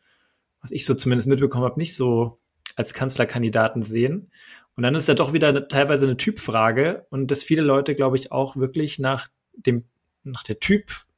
[0.61, 2.39] was ich so zumindest mitbekommen habe, nicht so
[2.75, 4.31] als Kanzlerkandidaten sehen.
[4.75, 8.31] Und dann ist ja doch wieder teilweise eine Typfrage und dass viele Leute, glaube ich,
[8.31, 9.85] auch wirklich nach dem,
[10.23, 10.59] nach der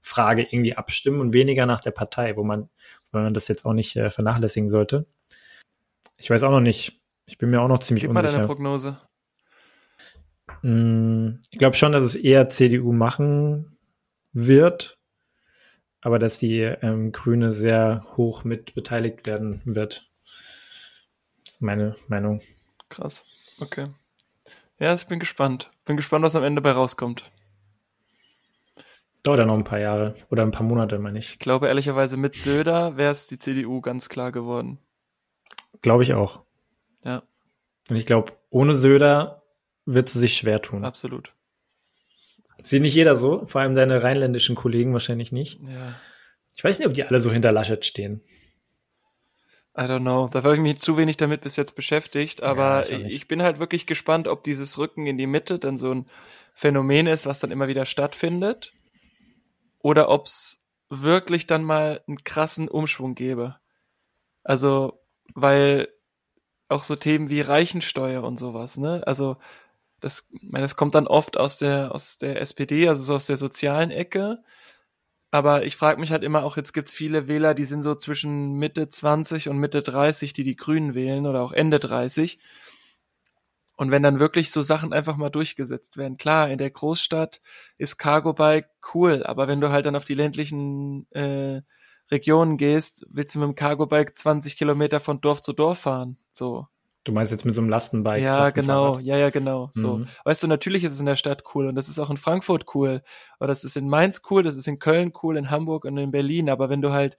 [0.09, 2.69] Typfrage irgendwie abstimmen und weniger nach der Partei, wo man,
[3.11, 5.05] wo man das jetzt auch nicht äh, vernachlässigen sollte.
[6.17, 6.99] Ich weiß auch noch nicht.
[7.25, 8.27] Ich bin mir auch noch ziemlich Gib unsicher.
[8.27, 8.99] Mal deine Prognose.
[10.63, 13.77] Mm, ich glaube schon, dass es eher CDU machen
[14.33, 14.97] wird,
[16.01, 20.09] aber dass die ähm, Grüne sehr hoch mit beteiligt werden wird
[21.61, 22.41] meine Meinung.
[22.87, 23.25] Krass.
[23.59, 23.87] Okay.
[24.79, 25.71] Ja, ich bin gespannt.
[25.83, 27.29] Bin gespannt, was am Ende bei rauskommt.
[29.29, 31.33] Dauert ja noch ein paar Jahre oder ein paar Monate, meine ich.
[31.33, 34.79] Ich glaube ehrlicherweise mit Söder wäre es die CDU ganz klar geworden.
[35.83, 36.41] Glaube ich auch.
[37.03, 37.21] Ja.
[37.91, 39.43] Und ich glaube, ohne Söder
[39.85, 40.83] wird sie sich schwer tun.
[40.83, 41.35] Absolut.
[42.63, 45.61] Sieht nicht jeder so, vor allem seine rheinländischen Kollegen wahrscheinlich nicht.
[45.61, 45.93] Ja.
[46.55, 48.23] Ich weiß nicht, ob die alle so hinter Laschet stehen.
[49.77, 50.27] I don't know.
[50.27, 53.43] Da habe ich mich zu wenig damit bis jetzt beschäftigt, aber ja, ich, ich bin
[53.43, 56.07] halt wirklich gespannt, ob dieses Rücken in die Mitte dann so ein
[56.55, 58.73] Phänomen ist, was dann immer wieder stattfindet,
[59.79, 63.57] oder ob es wirklich dann mal einen krassen Umschwung gäbe.
[64.43, 64.93] Also,
[65.35, 65.89] weil
[66.69, 69.03] auch so Themen wie Reichensteuer und sowas, ne?
[69.07, 69.37] Also,
[70.01, 73.27] das, ich meine, das kommt dann oft aus der, aus der SPD, also so aus
[73.27, 74.43] der sozialen Ecke.
[75.31, 78.55] Aber ich frage mich halt immer auch, jetzt gibt's viele Wähler, die sind so zwischen
[78.55, 82.39] Mitte 20 und Mitte 30, die die Grünen wählen oder auch Ende 30.
[83.79, 87.39] Und wenn dann wirklich so Sachen einfach mal durchgesetzt werden, klar, in der Großstadt
[87.77, 91.61] ist Cargo Bike cool, aber wenn du halt dann auf die ländlichen äh,
[92.11, 96.17] Regionen gehst, willst du mit dem Cargo Bike 20 Kilometer von Dorf zu Dorf fahren,
[96.33, 96.67] so.
[97.05, 98.21] Du meinst jetzt mit so einem Lastenbike?
[98.21, 98.99] Ja, genau.
[98.99, 99.69] Ja, ja, genau.
[99.71, 99.99] So.
[99.99, 100.07] Mhm.
[100.25, 102.75] Weißt du, natürlich ist es in der Stadt cool und das ist auch in Frankfurt
[102.75, 103.01] cool.
[103.39, 106.11] Oder das ist in Mainz cool, das ist in Köln cool, in Hamburg und in
[106.11, 106.49] Berlin.
[106.49, 107.17] Aber wenn du halt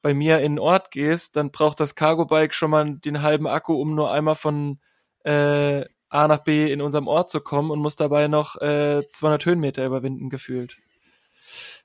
[0.00, 3.74] bei mir in den Ort gehst, dann braucht das Cargo-Bike schon mal den halben Akku,
[3.74, 4.78] um nur einmal von
[5.24, 9.44] äh, A nach B in unserem Ort zu kommen und muss dabei noch äh, 200
[9.44, 10.78] Höhenmeter überwinden, gefühlt.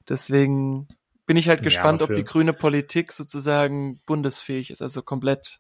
[0.07, 0.87] Deswegen
[1.25, 5.59] bin ich halt gespannt, ja, ob die grüne Politik sozusagen bundesfähig ist, also komplett.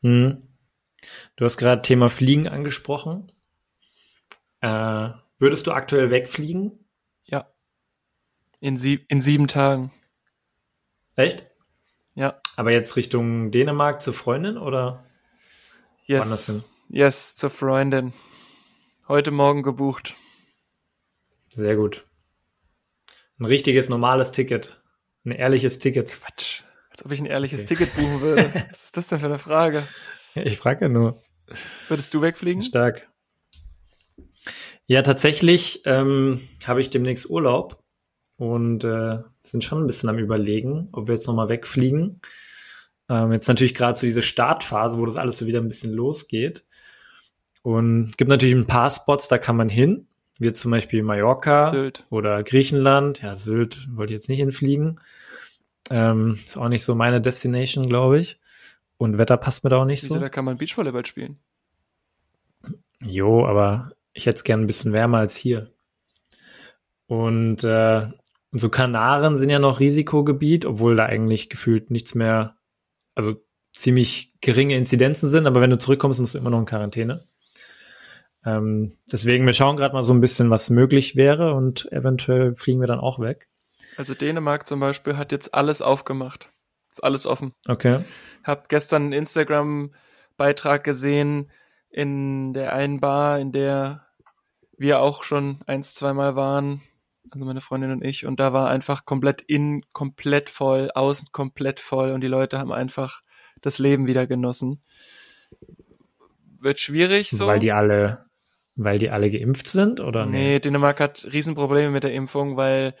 [0.00, 0.42] Mhm.
[1.36, 3.30] Du hast gerade Thema Fliegen angesprochen.
[4.60, 6.84] Äh, würdest du aktuell wegfliegen?
[7.24, 7.46] Ja.
[8.60, 9.92] In, sieb in sieben Tagen.
[11.14, 11.46] Echt?
[12.14, 12.40] Ja.
[12.56, 15.04] Aber jetzt Richtung Dänemark zur Freundin oder
[16.06, 16.20] yes.
[16.20, 16.64] woanders hin?
[16.90, 18.14] Yes, zur Freundin.
[19.08, 20.16] Heute Morgen gebucht.
[21.52, 22.06] Sehr gut.
[23.38, 24.80] Ein richtiges, normales Ticket.
[25.26, 26.10] Ein ehrliches Ticket.
[26.10, 26.62] Quatsch.
[26.90, 27.74] Als ob ich ein ehrliches okay.
[27.74, 28.66] Ticket buchen würde.
[28.70, 29.86] Was ist das denn für eine Frage?
[30.34, 31.22] Ich frage ja nur.
[31.88, 32.62] Würdest du wegfliegen?
[32.62, 33.06] Stark.
[34.86, 37.84] Ja, tatsächlich ähm, habe ich demnächst Urlaub
[38.38, 42.22] und äh, sind schon ein bisschen am überlegen, ob wir jetzt nochmal wegfliegen.
[43.10, 46.64] Ähm, jetzt natürlich gerade so diese Startphase, wo das alles so wieder ein bisschen losgeht.
[47.68, 50.06] Und gibt natürlich ein paar Spots, da kann man hin,
[50.38, 52.06] wie zum Beispiel Mallorca Sylt.
[52.08, 53.20] oder Griechenland.
[53.20, 54.98] Ja, Sylt wollte ich jetzt nicht hinfliegen.
[55.90, 58.40] Ähm, ist auch nicht so meine Destination, glaube ich.
[58.96, 60.20] Und Wetter passt mir da auch nicht Wieso, so.
[60.20, 61.40] Da kann man Beachvolleyball spielen.
[63.02, 65.70] Jo, aber ich hätte es gern ein bisschen wärmer als hier.
[67.06, 68.08] Und äh,
[68.50, 72.56] so Kanaren sind ja noch Risikogebiet, obwohl da eigentlich gefühlt nichts mehr,
[73.14, 77.28] also ziemlich geringe Inzidenzen sind, aber wenn du zurückkommst, musst du immer noch in Quarantäne.
[78.44, 82.80] Ähm, deswegen, wir schauen gerade mal so ein bisschen, was möglich wäre und eventuell fliegen
[82.80, 83.48] wir dann auch weg.
[83.96, 86.52] Also Dänemark zum Beispiel hat jetzt alles aufgemacht.
[86.92, 87.52] Ist alles offen.
[87.68, 88.00] Okay.
[88.44, 91.50] Hab gestern einen Instagram-Beitrag gesehen
[91.90, 94.06] in der einen Bar, in der
[94.76, 96.82] wir auch schon eins, zweimal waren,
[97.30, 101.80] also meine Freundin und ich, und da war einfach komplett innen komplett voll, außen komplett
[101.80, 103.22] voll und die Leute haben einfach
[103.60, 104.80] das Leben wieder genossen.
[106.60, 107.46] Wird schwierig so.
[107.46, 108.26] Weil die alle,
[108.78, 110.24] weil die alle geimpft sind, oder?
[110.24, 112.94] Nee, nee Dänemark hat Riesenprobleme mit der Impfung, weil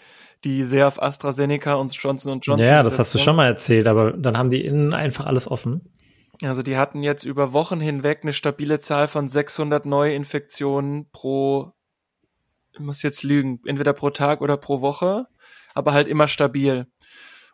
[0.44, 2.66] die sehr auf AstraZeneca und Johnson Johnson.
[2.66, 5.82] Ja, das hast du schon mal erzählt, aber dann haben die innen einfach alles offen.
[6.42, 11.72] Also die hatten jetzt über Wochen hinweg eine stabile Zahl von 600 Neuinfektionen pro,
[12.72, 15.26] ich muss jetzt lügen, entweder pro Tag oder pro Woche,
[15.74, 16.86] aber halt immer stabil.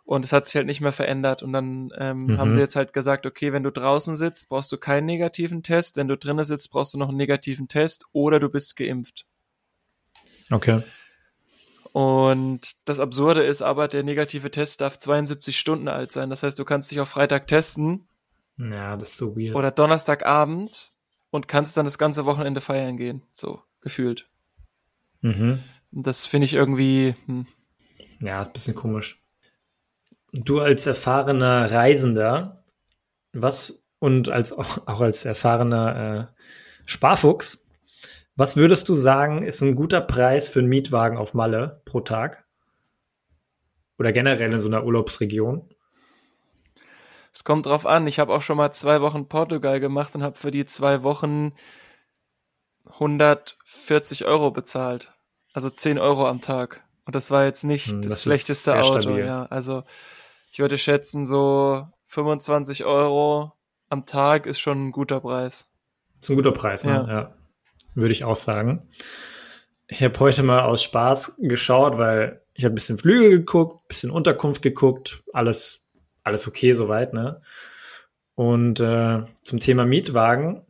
[0.05, 1.43] Und es hat sich halt nicht mehr verändert.
[1.43, 2.39] Und dann ähm, mhm.
[2.39, 5.97] haben sie jetzt halt gesagt, okay, wenn du draußen sitzt, brauchst du keinen negativen Test.
[5.97, 9.27] Wenn du drinnen sitzt, brauchst du noch einen negativen Test oder du bist geimpft.
[10.51, 10.83] Okay.
[11.93, 16.29] Und das Absurde ist aber, der negative Test darf 72 Stunden alt sein.
[16.29, 18.07] Das heißt, du kannst dich auf Freitag testen
[18.59, 19.57] ja, das ist so weird.
[19.57, 20.93] Oder Donnerstagabend
[21.31, 24.29] und kannst dann das ganze Wochenende feiern gehen, so gefühlt.
[25.21, 25.61] Mhm.
[25.91, 27.15] Das finde ich irgendwie.
[27.27, 27.47] Hm.
[28.21, 29.24] Ja, ist ein bisschen komisch.
[30.35, 32.65] Du als erfahrener Reisender,
[33.33, 36.43] was und als auch, auch als erfahrener äh,
[36.87, 37.67] Sparfuchs,
[38.37, 42.45] was würdest du sagen, ist ein guter Preis für einen Mietwagen auf Malle pro Tag?
[43.97, 45.69] Oder generell in so einer Urlaubsregion?
[47.33, 48.09] Es kommt drauf an.
[48.09, 51.53] Ich habe auch schon mal zwei Wochen Portugal gemacht und habe für die zwei Wochen
[52.87, 55.13] 140 Euro bezahlt.
[55.53, 56.85] Also 10 Euro am Tag.
[57.05, 59.01] Und das war jetzt nicht hm, das, das schlechteste Auto.
[59.01, 59.25] Stabil.
[59.25, 59.85] Ja, also
[60.55, 63.51] ich würde schätzen, so 25 Euro
[63.89, 65.67] am Tag ist schon ein guter Preis.
[66.21, 66.93] Ist ein guter Preis, ne?
[66.93, 67.09] Ja.
[67.09, 67.35] ja.
[67.97, 68.87] Würde ich auch sagen.
[69.89, 74.13] Ich habe heute mal aus Spaß geschaut, weil ich habe ein bisschen Flüge geguckt, bisschen
[74.13, 75.89] Unterkunft geguckt, alles
[76.23, 77.43] alles okay soweit, ne?
[78.37, 80.65] Und äh, zum Thema Mietwagen,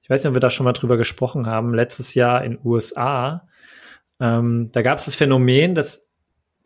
[0.00, 3.46] ich weiß nicht, ob wir da schon mal drüber gesprochen haben, letztes Jahr in USA,
[4.18, 6.10] ähm, da gab es das Phänomen, dass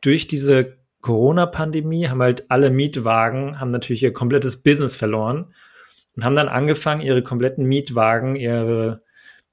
[0.01, 5.55] durch diese Corona-Pandemie haben halt alle Mietwagen, haben natürlich ihr komplettes Business verloren
[6.16, 9.05] und haben dann angefangen, ihre kompletten Mietwagen, ihre,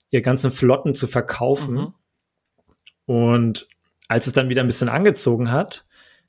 [0.09, 1.75] ihre ganzen Flotten zu verkaufen.
[1.75, 1.93] Mhm.
[3.05, 3.67] Und
[4.07, 5.85] als es dann wieder ein bisschen angezogen hat,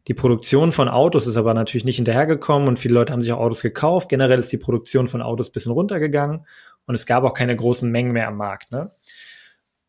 [0.09, 3.41] die Produktion von Autos ist aber natürlich nicht hinterhergekommen und viele Leute haben sich auch
[3.41, 4.11] Autos gekauft.
[4.11, 6.45] Generell ist die Produktion von Autos bisschen runtergegangen
[6.85, 8.73] und es gab auch keine großen Mengen mehr am Markt.
[8.73, 8.91] Ne?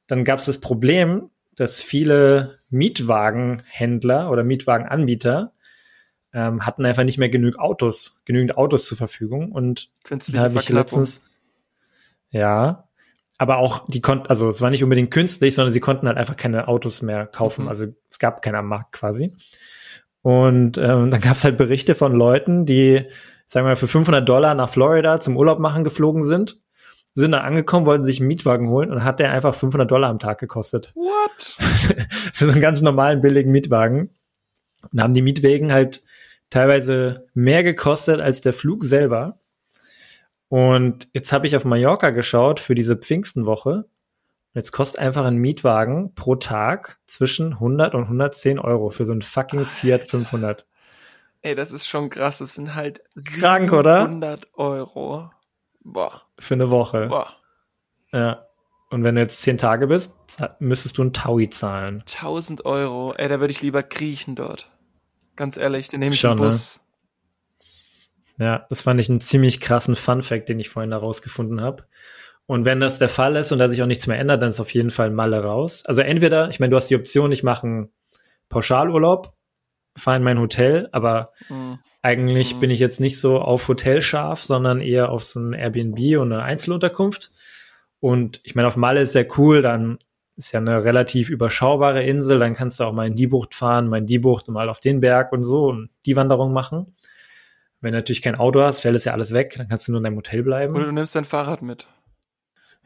[0.08, 5.54] Dann gab es das Problem, dass viele Mietwagenhändler oder Mietwagenanbieter
[6.34, 10.70] ähm, hatten einfach nicht mehr genug Autos, genügend Autos zur Verfügung und da habe ich
[10.70, 11.24] letztens
[12.30, 12.90] ja,
[13.38, 16.36] aber auch die konnten, also es war nicht unbedingt künstlich, sondern sie konnten halt einfach
[16.36, 17.64] keine Autos mehr kaufen.
[17.64, 17.70] Mhm.
[17.70, 19.34] Also es gab keinen am Markt quasi.
[20.22, 23.06] Und ähm, dann gab es halt Berichte von Leuten, die,
[23.48, 26.60] sagen wir mal, für 500 Dollar nach Florida zum Urlaub machen geflogen sind,
[27.16, 30.20] sind dann angekommen, wollten sich einen Mietwagen holen und hat der einfach 500 Dollar am
[30.20, 30.92] Tag gekostet.
[30.96, 31.58] What?
[32.34, 34.12] für so einen ganz normalen, billigen Mietwagen.
[34.92, 36.04] Und haben die Mietwagen halt
[36.50, 39.40] teilweise mehr gekostet als der Flug selber.
[40.50, 43.86] Und jetzt habe ich auf Mallorca geschaut für diese Pfingstenwoche
[44.56, 49.22] jetzt kostet einfach ein Mietwagen pro Tag zwischen 100 und 110 Euro für so ein
[49.22, 49.72] fucking Alter.
[49.72, 50.66] Fiat 500.
[51.42, 52.40] Ey, das ist schon krass.
[52.40, 53.04] Das sind halt
[53.40, 54.58] Krank, 700 oder?
[54.58, 55.32] Euro.
[55.86, 56.24] Boah.
[56.40, 57.08] Für eine Woche.
[57.08, 57.32] Boah.
[58.12, 58.48] Ja.
[58.90, 60.16] Und wenn du jetzt 10 Tage bist,
[60.60, 62.02] müsstest du ein Taui zahlen.
[62.02, 63.14] 1000 Euro.
[63.14, 64.72] Ey, da würde ich lieber kriechen dort.
[65.36, 66.48] Ganz ehrlich, dann nehme ich Schon, einen ne?
[66.48, 66.86] Bus.
[68.38, 68.46] Ne?
[68.46, 71.86] Ja, das fand ich einen ziemlich krassen Fun-Fact, den ich vorhin herausgefunden habe.
[72.48, 74.60] Und wenn das der Fall ist und da sich auch nichts mehr ändert, dann ist
[74.60, 75.84] auf jeden Fall Malle raus.
[75.86, 77.94] Also entweder, ich meine, du hast die Option, ich mache einen
[78.50, 79.34] Pauschalurlaub,
[79.98, 81.80] fahre in mein Hotel, aber mhm.
[82.06, 82.60] Eigentlich mhm.
[82.60, 86.32] bin ich jetzt nicht so auf Hotel scharf, sondern eher auf so ein Airbnb und
[86.32, 87.32] eine Einzelunterkunft.
[88.00, 89.98] Und ich meine, auf Malle ist sehr cool, dann
[90.38, 93.88] ist ja eine relativ überschaubare Insel, dann kannst du auch mal in die Bucht fahren,
[93.88, 96.96] mal in die Bucht und mal auf den Berg und so und die Wanderung machen.
[97.82, 100.00] Wenn du natürlich kein Auto hast, fällt es ja alles weg, dann kannst du nur
[100.00, 100.76] in deinem Hotel bleiben.
[100.76, 101.88] Oder du nimmst dein Fahrrad mit.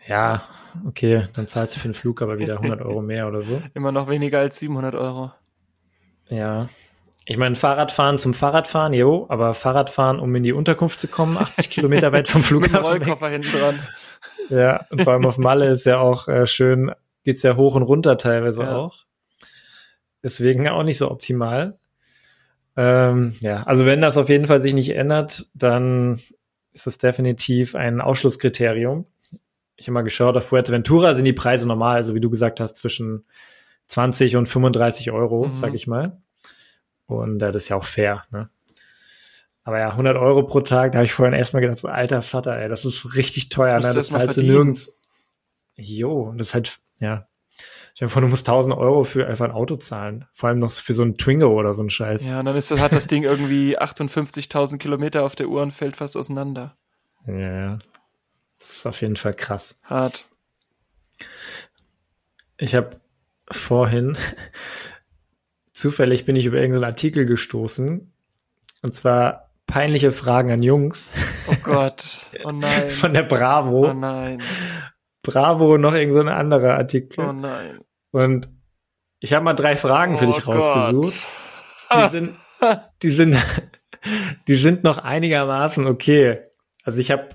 [0.08, 0.44] Ja,
[0.86, 3.62] okay, dann zahlst du für den Flug aber wieder 100 Euro mehr oder so.
[3.74, 5.34] Immer noch weniger als 700 Euro.
[6.30, 6.70] Ja.
[7.30, 11.70] Ich meine, Fahrradfahren zum Fahrradfahren, jo, aber Fahrradfahren, um in die Unterkunft zu kommen, 80
[11.70, 12.78] Kilometer weit vom Flughafen.
[12.78, 13.80] Mit Rollkoffer hinten dran.
[14.50, 16.92] Ja, und vor allem auf Malle ist ja auch äh, schön,
[17.24, 18.76] geht's ja hoch und runter teilweise ja.
[18.76, 19.06] auch.
[20.24, 21.78] Deswegen auch nicht so optimal.
[22.76, 26.20] Ähm, ja, also wenn das auf jeden Fall sich nicht ändert, dann
[26.74, 29.06] ist das definitiv ein Ausschlusskriterium.
[29.76, 32.76] Ich habe mal geschaut, auf Fuerteventura sind die Preise normal, also wie du gesagt hast,
[32.76, 33.26] zwischen
[33.86, 35.52] 20 und 35 Euro, mhm.
[35.52, 36.18] sag ich mal.
[37.10, 38.50] Und äh, das ist ja auch fair, ne?
[39.64, 42.58] Aber ja, 100 Euro pro Tag, da habe ich vorhin erstmal gedacht, so, alter Vater,
[42.58, 43.94] ey, das ist richtig teuer, das ne?
[43.94, 45.00] Das zahlst du nirgends.
[45.76, 47.28] Jo, und das ist halt, ja.
[47.96, 50.26] Ich meine, du musst 1000 Euro für einfach ein Auto zahlen.
[50.34, 52.28] Vor allem noch für so ein Twingo oder so ein Scheiß.
[52.28, 55.72] Ja, und dann ist das, hat das Ding irgendwie 58.000 Kilometer auf der Uhr und
[55.72, 56.78] fällt fast auseinander.
[57.26, 57.80] Ja, ja.
[58.60, 59.80] Das ist auf jeden Fall krass.
[59.84, 60.26] Hart.
[62.58, 63.02] Ich habe
[63.52, 64.16] vorhin
[65.80, 68.12] zufällig bin ich über irgendeinen Artikel gestoßen.
[68.82, 71.12] Und zwar peinliche Fragen an Jungs.
[71.48, 72.26] Oh Gott.
[72.44, 72.90] Oh nein.
[72.90, 73.90] Von der Bravo.
[73.90, 74.42] Oh nein.
[75.24, 77.26] Bravo noch irgendein so anderer Artikel.
[77.26, 77.80] Oh nein.
[78.12, 78.50] Und
[79.20, 81.24] ich habe mal drei Fragen für oh dich rausgesucht.
[81.90, 82.00] Gott.
[82.06, 82.36] Die sind,
[83.02, 83.38] die sind,
[84.48, 86.44] die sind noch einigermaßen okay.
[86.84, 87.30] Also ich habe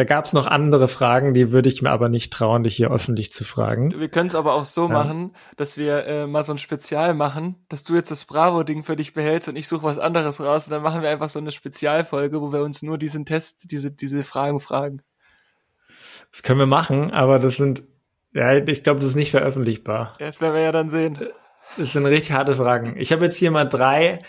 [0.00, 2.90] da gab es noch andere Fragen, die würde ich mir aber nicht trauen, dich hier
[2.90, 4.00] öffentlich zu fragen.
[4.00, 4.94] Wir können es aber auch so ja.
[4.94, 8.96] machen, dass wir äh, mal so ein Spezial machen, dass du jetzt das Bravo-Ding für
[8.96, 11.52] dich behältst und ich suche was anderes raus und dann machen wir einfach so eine
[11.52, 15.02] Spezialfolge, wo wir uns nur diesen Test, diese, diese Fragen fragen.
[16.32, 17.82] Das können wir machen, aber das sind,
[18.32, 20.16] ja, ich glaube, das ist nicht veröffentlichbar.
[20.18, 21.18] Jetzt werden wir ja dann sehen.
[21.76, 22.96] Das sind richtig harte Fragen.
[22.96, 24.20] Ich habe jetzt hier mal drei,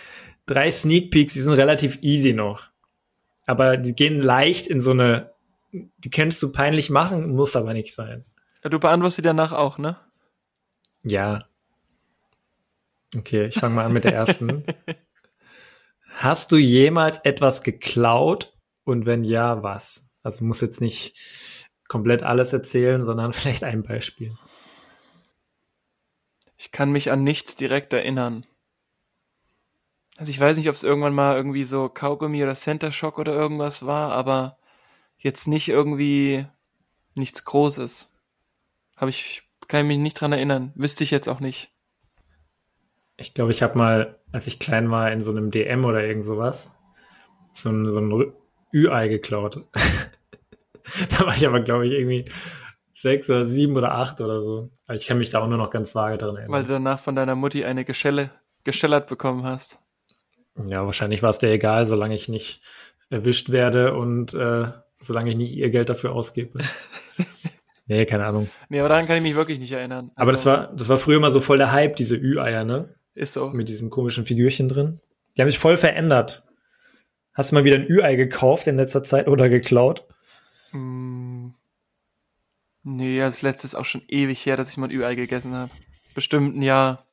[0.46, 2.64] drei Sneak Peeks, die sind relativ easy noch.
[3.46, 5.31] Aber die gehen leicht in so eine
[5.72, 8.26] die kennst du peinlich machen, muss aber nicht sein.
[8.64, 9.98] Ja, du beantwortest sie danach auch, ne?
[11.04, 11.46] Ja.
[13.16, 14.64] Okay, ich fange mal an mit der ersten.
[16.16, 18.54] Hast du jemals etwas geklaut
[18.84, 20.10] und wenn ja, was?
[20.24, 21.18] Also muss jetzt nicht
[21.88, 24.38] komplett alles erzählen, sondern vielleicht ein Beispiel.
[26.58, 28.46] Ich kann mich an nichts direkt erinnern.
[30.18, 33.34] Also ich weiß nicht, ob es irgendwann mal irgendwie so Kaugummi oder Center Shock oder
[33.34, 34.60] irgendwas war, aber
[35.22, 36.46] jetzt nicht irgendwie
[37.16, 38.12] nichts Großes.
[38.98, 40.74] Habe ich, kann ich mich nicht dran erinnern.
[40.76, 41.72] Wüsste ich jetzt auch nicht.
[43.18, 46.26] Ich glaube, ich habe mal, als ich klein war, in so einem DM oder irgend
[46.26, 46.72] sowas,
[47.54, 48.34] so ein, so ein
[48.74, 49.64] Ü-Ei geklaut.
[51.10, 52.26] da war ich aber, glaube ich, irgendwie
[52.94, 54.70] sechs oder sieben oder acht oder so.
[54.88, 56.52] Aber ich kann mich da auch nur noch ganz vage dran erinnern.
[56.52, 58.32] Weil du danach von deiner Mutti eine Geschelle,
[58.64, 59.80] geschellert bekommen hast.
[60.68, 62.62] Ja, wahrscheinlich war es dir egal, solange ich nicht
[63.10, 66.60] erwischt werde und äh, solange ich nicht ihr Geld dafür ausgebe.
[67.88, 68.50] nee, keine Ahnung.
[68.70, 70.12] Nee, aber daran kann ich mich wirklich nicht erinnern.
[70.16, 72.94] Also, aber das war, das war früher mal so voll der Hype, diese Ü-Eier, ne?
[73.14, 73.50] Ist so.
[73.50, 75.02] Mit diesen komischen Figürchen drin.
[75.36, 76.44] Die haben sich voll verändert.
[77.34, 80.08] Hast du mal wieder ein Ü-Ei gekauft in letzter Zeit oder geklaut?
[80.72, 81.50] Mm.
[82.84, 85.72] Nee, das letzte ist auch schon ewig her, dass ich mal ein Ü-Ei gegessen habe.
[86.16, 87.06] Bestimmt ein Jahr.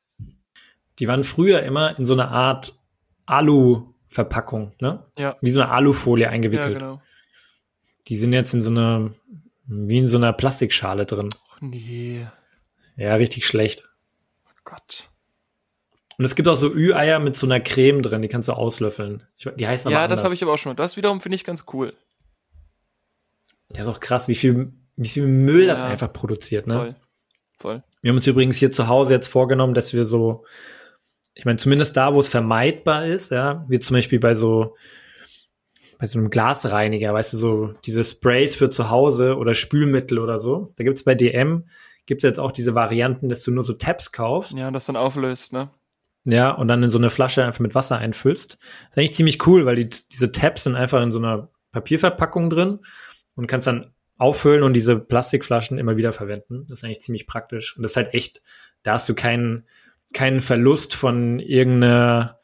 [0.99, 2.81] Die waren früher immer in so einer Art
[3.27, 5.05] Alu-Verpackung, ne?
[5.17, 5.37] Ja.
[5.41, 6.73] Wie so eine Alufolie eingewickelt.
[6.73, 7.03] Ja, genau.
[8.09, 9.11] Die sind jetzt in so einer,
[9.67, 11.29] wie in so einer Plastikschale drin.
[11.51, 12.27] Och nee.
[12.97, 13.89] Ja, richtig schlecht.
[14.47, 15.09] Oh Gott.
[16.17, 19.23] Und es gibt auch so Ü-Eier mit so einer Creme drin, die kannst du auslöffeln.
[19.57, 20.75] Die heißen aber Ja, das habe ich aber auch schon.
[20.75, 21.95] Das wiederum finde ich ganz cool.
[23.75, 26.75] Ja, ist auch krass, wie viel, wie viel Müll ja, das einfach produziert, ne?
[26.75, 26.97] Voll.
[27.59, 27.83] Voll.
[28.01, 30.45] Wir haben uns übrigens hier zu Hause jetzt vorgenommen, dass wir so,
[31.35, 34.77] ich meine, zumindest da, wo es vermeidbar ist, ja, wie zum Beispiel bei so
[35.99, 40.39] bei so einem Glasreiniger, weißt du, so diese Sprays für zu Hause oder Spülmittel oder
[40.39, 40.73] so.
[40.77, 41.65] Da gibt's bei DM,
[42.07, 44.53] gibt's jetzt auch diese Varianten, dass du nur so Tabs kaufst.
[44.53, 45.71] Ja, und das dann auflöst, ne?
[46.25, 48.59] Ja, und dann in so eine Flasche einfach mit Wasser einfüllst.
[48.61, 52.51] Das ist eigentlich ziemlich cool, weil die, diese Tabs sind einfach in so einer Papierverpackung
[52.51, 52.81] drin
[53.35, 56.65] und kannst dann auffüllen und diese Plastikflaschen immer wieder verwenden.
[56.69, 57.77] Das ist eigentlich ziemlich praktisch.
[57.77, 58.43] Und das ist halt echt,
[58.83, 59.65] da hast du keinen,
[60.13, 62.38] keinen Verlust von irgendeiner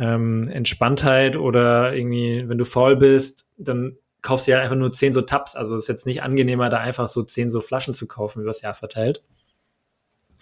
[0.00, 5.12] ähm, Entspanntheit oder irgendwie, wenn du faul bist, dann kaufst du ja einfach nur zehn
[5.12, 5.54] so Tabs.
[5.54, 8.74] Also ist jetzt nicht angenehmer, da einfach so zehn so Flaschen zu kaufen, übers Jahr
[8.74, 9.22] verteilt.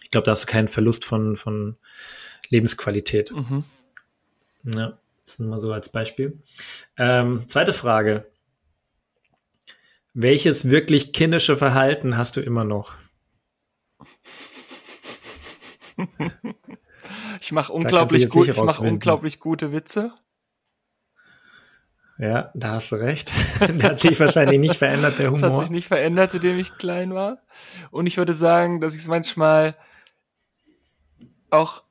[0.05, 1.77] Ich glaube, da hast du keinen Verlust von, von
[2.49, 3.33] Lebensqualität.
[3.33, 3.65] Mhm.
[4.63, 6.39] Ja, das nur mal so als Beispiel.
[6.97, 8.27] Ähm, zweite Frage.
[10.15, 12.95] Welches wirklich kindische Verhalten hast du immer noch?
[17.41, 20.13] ich mache unglaublich gut, ich mache unglaublich gute Witze.
[22.19, 23.31] Ja, da hast du recht.
[23.61, 25.41] der hat sich wahrscheinlich nicht verändert, der Humor.
[25.41, 27.39] Das hat sich nicht verändert, seitdem ich klein war.
[27.91, 29.77] Und ich würde sagen, dass ich es manchmal
[31.51, 31.85] auch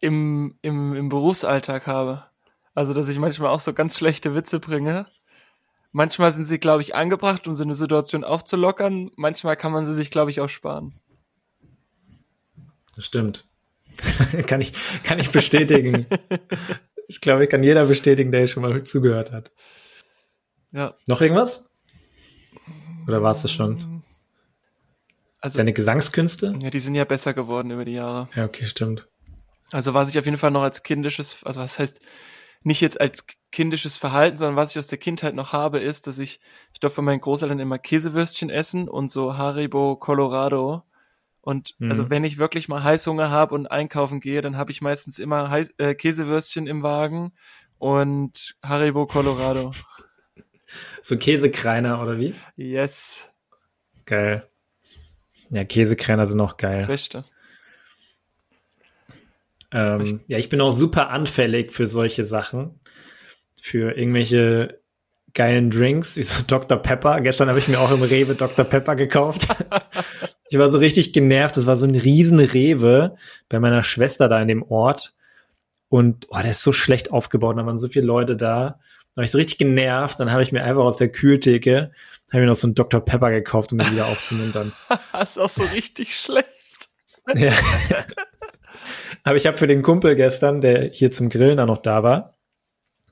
[0.00, 2.24] im, im, im Berufsalltag habe.
[2.74, 5.06] Also, dass ich manchmal auch so ganz schlechte Witze bringe.
[5.92, 9.10] Manchmal sind sie, glaube ich, angebracht, um so eine Situation aufzulockern.
[9.16, 10.94] Manchmal kann man sie sich, glaube ich, auch sparen.
[12.94, 13.46] Das stimmt.
[14.46, 14.72] kann ich,
[15.04, 16.06] kann ich bestätigen.
[17.08, 19.52] ich glaube, ich kann jeder bestätigen, der schon mal zugehört hat.
[20.72, 20.94] Ja.
[21.06, 21.68] Noch irgendwas?
[23.06, 24.02] Oder war es das schon?
[25.40, 26.54] Also, Deine Gesangskünste?
[26.58, 28.28] Ja, die sind ja besser geworden über die Jahre.
[28.34, 29.08] Ja, okay, stimmt.
[29.70, 32.00] Also was ich auf jeden Fall noch als kindisches, also was heißt
[32.62, 36.18] nicht jetzt als kindisches Verhalten, sondern was ich aus der Kindheit noch habe, ist, dass
[36.18, 36.40] ich,
[36.72, 40.82] ich durfte von meinen Großeltern immer Käsewürstchen essen und so Haribo Colorado.
[41.48, 41.90] Und mhm.
[41.90, 45.48] also wenn ich wirklich mal Heißhunger habe und einkaufen gehe, dann habe ich meistens immer
[45.48, 47.32] Heiß, äh, Käsewürstchen im Wagen
[47.78, 49.72] und Haribo Colorado.
[51.00, 52.34] So Käsekreiner oder wie?
[52.56, 53.32] Yes.
[54.04, 54.46] Geil.
[55.48, 56.84] Ja, Käsekreiner sind auch geil.
[56.84, 57.24] Beste.
[59.72, 62.78] Ähm, ja, ich bin auch super anfällig für solche Sachen.
[63.58, 64.82] Für irgendwelche
[65.32, 66.76] geilen Drinks, wie so Dr.
[66.76, 67.22] Pepper.
[67.22, 68.66] Gestern habe ich mir auch im Rewe Dr.
[68.66, 69.48] Pepper gekauft.
[70.50, 71.56] ich war so richtig genervt.
[71.56, 73.16] Das war so ein riesen Rewe
[73.48, 75.14] bei meiner Schwester da in dem Ort.
[75.88, 77.56] Und oh, der ist so schlecht aufgebaut.
[77.56, 78.78] Da waren so viele Leute da.
[79.14, 80.20] Da war ich so richtig genervt.
[80.20, 81.90] Dann habe ich mir einfach aus der Kühltheke
[82.30, 83.00] habe mir noch so einen Dr.
[83.00, 84.72] Pepper gekauft, um ihn wieder aufzumuntern.
[85.12, 86.88] das ist auch so richtig schlecht.
[87.34, 87.52] ja.
[89.24, 92.34] Aber ich habe für den Kumpel gestern, der hier zum Grillen auch noch da war,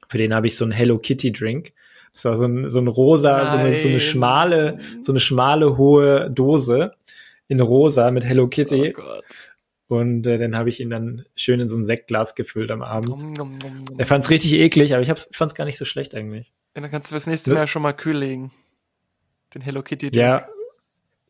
[0.09, 1.73] für den habe ich so einen Hello Kitty Drink.
[2.15, 5.77] Das war so ein, so ein rosa, so eine, so eine schmale, so eine schmale
[5.77, 6.93] hohe Dose
[7.49, 8.95] in rosa mit Hello Kitty.
[8.97, 9.25] Oh Gott.
[9.89, 13.09] Und äh, dann habe ich ihn dann schön in so ein Sektglas gefüllt am Abend.
[13.09, 15.85] Nom, nom, nom, er fand es richtig eklig, aber ich fand es gar nicht so
[15.85, 16.53] schlecht eigentlich.
[16.75, 18.53] Ja, dann kannst du fürs nächste Mal ja schon mal kühl legen.
[19.55, 20.21] Den Hello Kitty Drink.
[20.21, 20.49] Ja,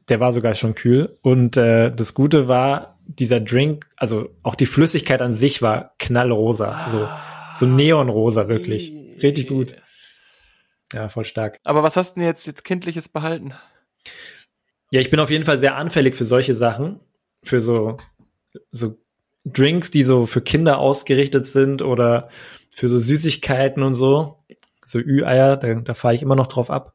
[0.08, 1.18] der war sogar schon kühl.
[1.20, 6.88] Und äh, das Gute war, dieser Drink, also auch die Flüssigkeit an sich war knallrosa.
[6.90, 7.08] So,
[7.52, 8.92] so neonrosa, wirklich.
[9.22, 9.76] Richtig gut.
[10.92, 11.58] Ja, voll stark.
[11.64, 13.52] Aber was hast du denn jetzt, jetzt kindliches Behalten?
[14.96, 17.00] Ja, ich bin auf jeden Fall sehr anfällig für solche Sachen.
[17.42, 17.98] Für so,
[18.72, 18.96] so
[19.44, 22.30] Drinks, die so für Kinder ausgerichtet sind oder
[22.70, 24.38] für so Süßigkeiten und so.
[24.86, 26.94] So Ü-Eier, da, da fahre ich immer noch drauf ab.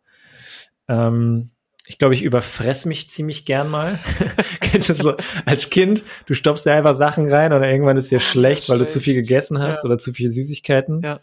[0.87, 1.51] Ähm,
[1.85, 3.99] ich glaube, ich überfress mich ziemlich gern mal.
[4.61, 5.13] Kennst du so
[5.45, 8.79] als Kind, du stopfst dir einfach Sachen rein und irgendwann ist dir oh, schlecht, weil
[8.79, 9.87] du zu viel gegessen hast ja.
[9.87, 11.03] oder zu viel Süßigkeiten.
[11.03, 11.19] Ja.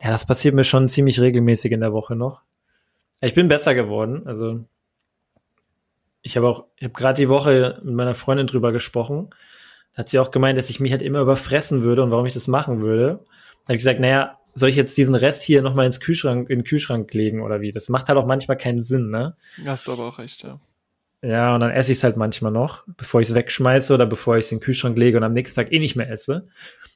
[0.00, 2.40] Ja, das passiert mir schon ziemlich regelmäßig in der Woche noch.
[3.20, 4.26] Ich bin besser geworden.
[4.26, 4.64] Also
[6.24, 9.28] ich habe auch, ich habe gerade die Woche mit meiner Freundin drüber gesprochen.
[9.92, 12.34] Da hat sie auch gemeint, dass ich mich halt immer überfressen würde und warum ich
[12.34, 13.20] das machen würde.
[13.62, 16.60] Da habe ich gesagt, naja, soll ich jetzt diesen Rest hier nochmal ins Kühlschrank, in
[16.60, 17.72] den Kühlschrank legen oder wie?
[17.72, 19.36] Das macht halt auch manchmal keinen Sinn, ne?
[19.66, 20.60] Hast du aber auch recht, ja.
[21.20, 24.36] Ja, und dann esse ich es halt manchmal noch, bevor ich es wegschmeiße oder bevor
[24.36, 26.48] ich es in den Kühlschrank lege und am nächsten Tag eh nicht mehr esse.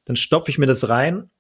[0.07, 1.31] Dann stopfe ich mir das rein,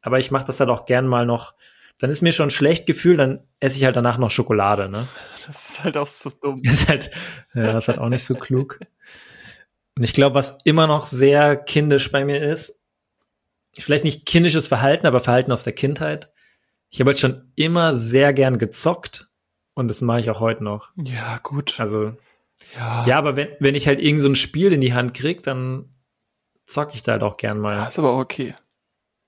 [0.00, 1.54] aber ich mache das halt auch gern mal noch.
[2.00, 5.06] Dann ist mir schon schlecht gefühlt, dann esse ich halt danach noch Schokolade, ne?
[5.46, 6.62] Das ist halt auch so dumm.
[6.64, 7.10] Das ist halt,
[7.54, 8.80] ja, das ist halt auch nicht so klug.
[9.96, 12.80] Und ich glaube, was immer noch sehr kindisch bei mir ist,
[13.78, 16.32] vielleicht nicht kindisches Verhalten, aber Verhalten aus der Kindheit.
[16.90, 19.28] Ich habe halt schon immer sehr gern gezockt
[19.74, 20.92] und das mache ich auch heute noch.
[20.96, 21.80] Ja, gut.
[21.80, 22.16] Also
[22.76, 25.42] ja, ja aber wenn, wenn ich halt irgend so ein Spiel in die Hand krieg,
[25.42, 25.94] dann
[26.64, 27.76] zocke ich da halt auch gern mal.
[27.76, 28.54] Ja, ist aber okay.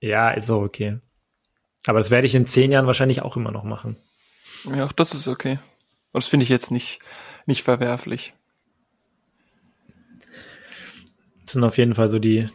[0.00, 0.98] Ja, ist auch okay.
[1.86, 3.96] Aber das werde ich in zehn Jahren wahrscheinlich auch immer noch machen.
[4.64, 5.58] Ja, auch das ist okay.
[6.12, 7.00] Und das finde ich jetzt nicht,
[7.46, 8.34] nicht verwerflich.
[11.42, 12.48] Das sind auf jeden Fall so die,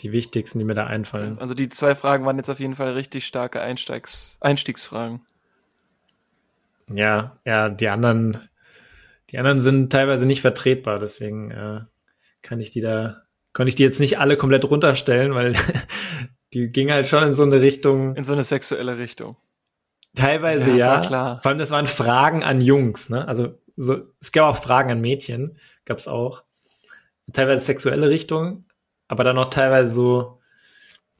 [0.00, 1.38] die wichtigsten, die mir da einfallen.
[1.38, 5.20] Also die zwei Fragen waren jetzt auf jeden Fall richtig starke Einsteigs Einstiegsfragen.
[6.92, 8.48] Ja, ja, die anderen,
[9.30, 11.80] die anderen sind teilweise nicht vertretbar, deswegen äh,
[12.42, 15.54] kann ich die da, konnte ich die jetzt nicht alle komplett runterstellen, weil
[16.52, 18.16] die ging halt schon in so eine Richtung.
[18.16, 19.36] In so eine sexuelle Richtung.
[20.14, 20.76] Teilweise ja.
[20.76, 21.00] ja.
[21.00, 21.40] Klar.
[21.42, 23.26] Vor allem, das waren Fragen an Jungs, ne?
[23.26, 26.42] Also so, es gab auch Fragen an Mädchen, gab es auch.
[27.32, 28.66] Teilweise sexuelle Richtung,
[29.08, 30.40] aber dann auch teilweise so,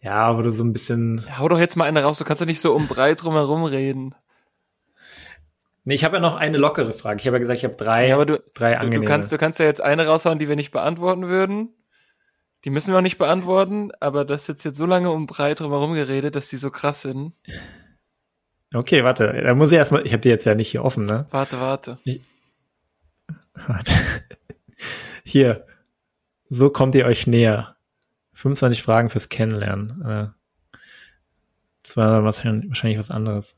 [0.03, 1.23] Ja, wo du so ein bisschen.
[1.27, 3.65] Ja, hau doch jetzt mal eine raus, du kannst ja nicht so um breit drumherum
[3.65, 4.15] reden.
[5.85, 7.21] Nee, ich habe ja noch eine lockere Frage.
[7.21, 9.05] Ich habe ja gesagt, ich habe drei, ja, aber du, drei angenehme.
[9.05, 11.71] Du kannst, du kannst ja jetzt eine raushauen, die wir nicht beantworten würden.
[12.65, 15.61] Die müssen wir auch nicht beantworten, aber das ist jetzt, jetzt so lange um breit
[15.61, 17.35] drumherum geredet, dass die so krass sind.
[18.73, 19.33] Okay, warte.
[19.45, 21.27] Da muss ich erstmal, ich habe die jetzt ja nicht hier offen, ne?
[21.31, 21.99] Warte, warte.
[22.05, 22.23] Ich,
[23.67, 23.93] warte.
[25.25, 25.67] Hier.
[26.49, 27.77] So kommt ihr euch näher.
[28.35, 30.03] 25 Fragen fürs Kennenlernen.
[30.03, 30.77] Äh,
[31.83, 33.57] das war dann wahrscheinlich was anderes.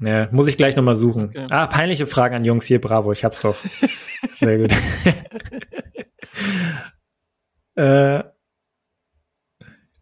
[0.00, 1.28] Ja, muss ich gleich nochmal suchen.
[1.28, 1.46] Okay.
[1.50, 3.56] Ah, peinliche Fragen an Jungs hier, bravo, ich hab's doch.
[4.38, 4.72] Sehr gut.
[7.80, 8.24] äh,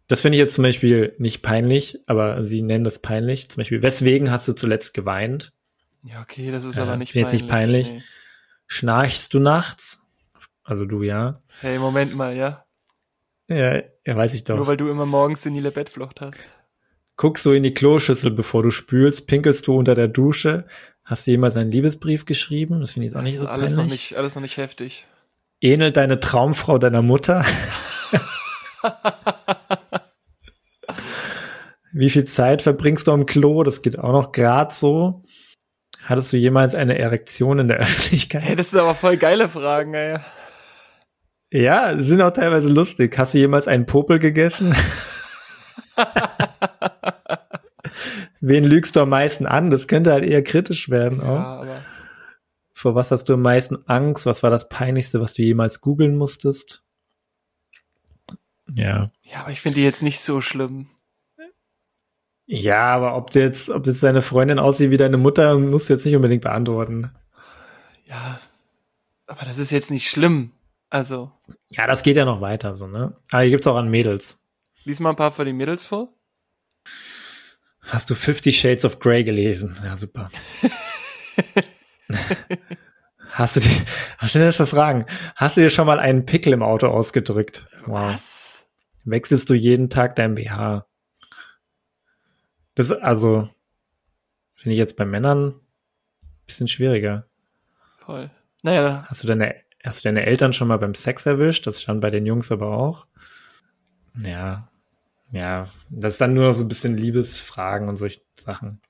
[0.07, 3.49] das finde ich jetzt zum Beispiel nicht peinlich, aber sie nennen das peinlich.
[3.49, 5.53] Zum Beispiel, weswegen hast du zuletzt geweint?
[6.03, 7.31] Ja, okay, das ist äh, aber nicht peinlich.
[7.31, 7.91] Jetzt nicht peinlich.
[7.91, 8.01] Nee.
[8.67, 10.01] Schnarchst du nachts?
[10.63, 11.41] Also du ja.
[11.61, 12.65] Hey, Moment mal, ja.
[13.47, 14.57] Ja, ja, weiß ich doch.
[14.57, 16.53] Nur weil du immer morgens senile Bettflucht hast.
[17.15, 19.27] Guckst du in die Kloschüssel, bevor du spülst?
[19.27, 20.65] Pinkelst du unter der Dusche?
[21.03, 22.81] Hast du jemals einen Liebesbrief geschrieben?
[22.81, 23.85] Das finde ich jetzt auch nicht so alles peinlich.
[23.85, 25.05] noch nicht, alles noch nicht heftig.
[25.61, 27.43] Ähnelt deine Traumfrau deiner Mutter?
[31.91, 33.63] Wie viel Zeit verbringst du am Klo?
[33.63, 35.23] Das geht auch noch grad so.
[36.05, 38.41] Hattest du jemals eine Erektion in der Öffentlichkeit?
[38.43, 40.19] Hey, das sind aber voll geile Fragen, ey.
[41.51, 43.17] Ja, sind auch teilweise lustig.
[43.17, 44.73] Hast du jemals einen Popel gegessen?
[48.39, 49.71] Wen lügst du am meisten an?
[49.71, 51.19] Das könnte halt eher kritisch werden.
[51.21, 51.35] Auch.
[51.35, 51.81] Ja, aber
[52.79, 54.25] Vor was hast du am meisten Angst?
[54.25, 56.81] Was war das Peinlichste, was du jemals googeln musstest?
[58.73, 59.11] Ja.
[59.21, 60.87] Ja, aber ich finde die jetzt nicht so schlimm.
[62.45, 65.93] Ja, aber ob du jetzt, ob jetzt deine Freundin aussieht wie deine Mutter, musst du
[65.93, 67.11] jetzt nicht unbedingt beantworten.
[68.05, 68.39] Ja,
[69.27, 70.53] aber das ist jetzt nicht schlimm.
[70.89, 71.33] Also.
[71.71, 73.13] Ja, das geht ja noch weiter, so, ne?
[73.31, 74.41] Aber hier gibt's auch an Mädels.
[74.85, 76.13] Lies mal ein paar für die Mädels vor.
[77.81, 79.77] Hast du Fifty Shades of Grey gelesen?
[79.83, 80.31] Ja, super.
[83.31, 83.69] Hast du die,
[84.19, 85.05] was sind das für Fragen?
[85.35, 87.67] Hast du dir schon mal einen Pickel im Auto ausgedrückt?
[87.85, 88.13] Wow.
[88.13, 88.69] Was?
[89.05, 90.87] Wechselst du jeden Tag dein BH?
[92.75, 93.49] Das, also,
[94.55, 97.27] finde ich jetzt bei Männern ein bisschen schwieriger.
[97.99, 98.31] Voll.
[98.63, 99.05] Naja.
[99.07, 101.67] Hast du deine, hast du deine Eltern schon mal beim Sex erwischt?
[101.67, 103.05] Das stand bei den Jungs aber auch.
[104.17, 104.69] Ja,
[105.31, 108.81] ja, das ist dann nur so ein bisschen Liebesfragen und solche Sachen.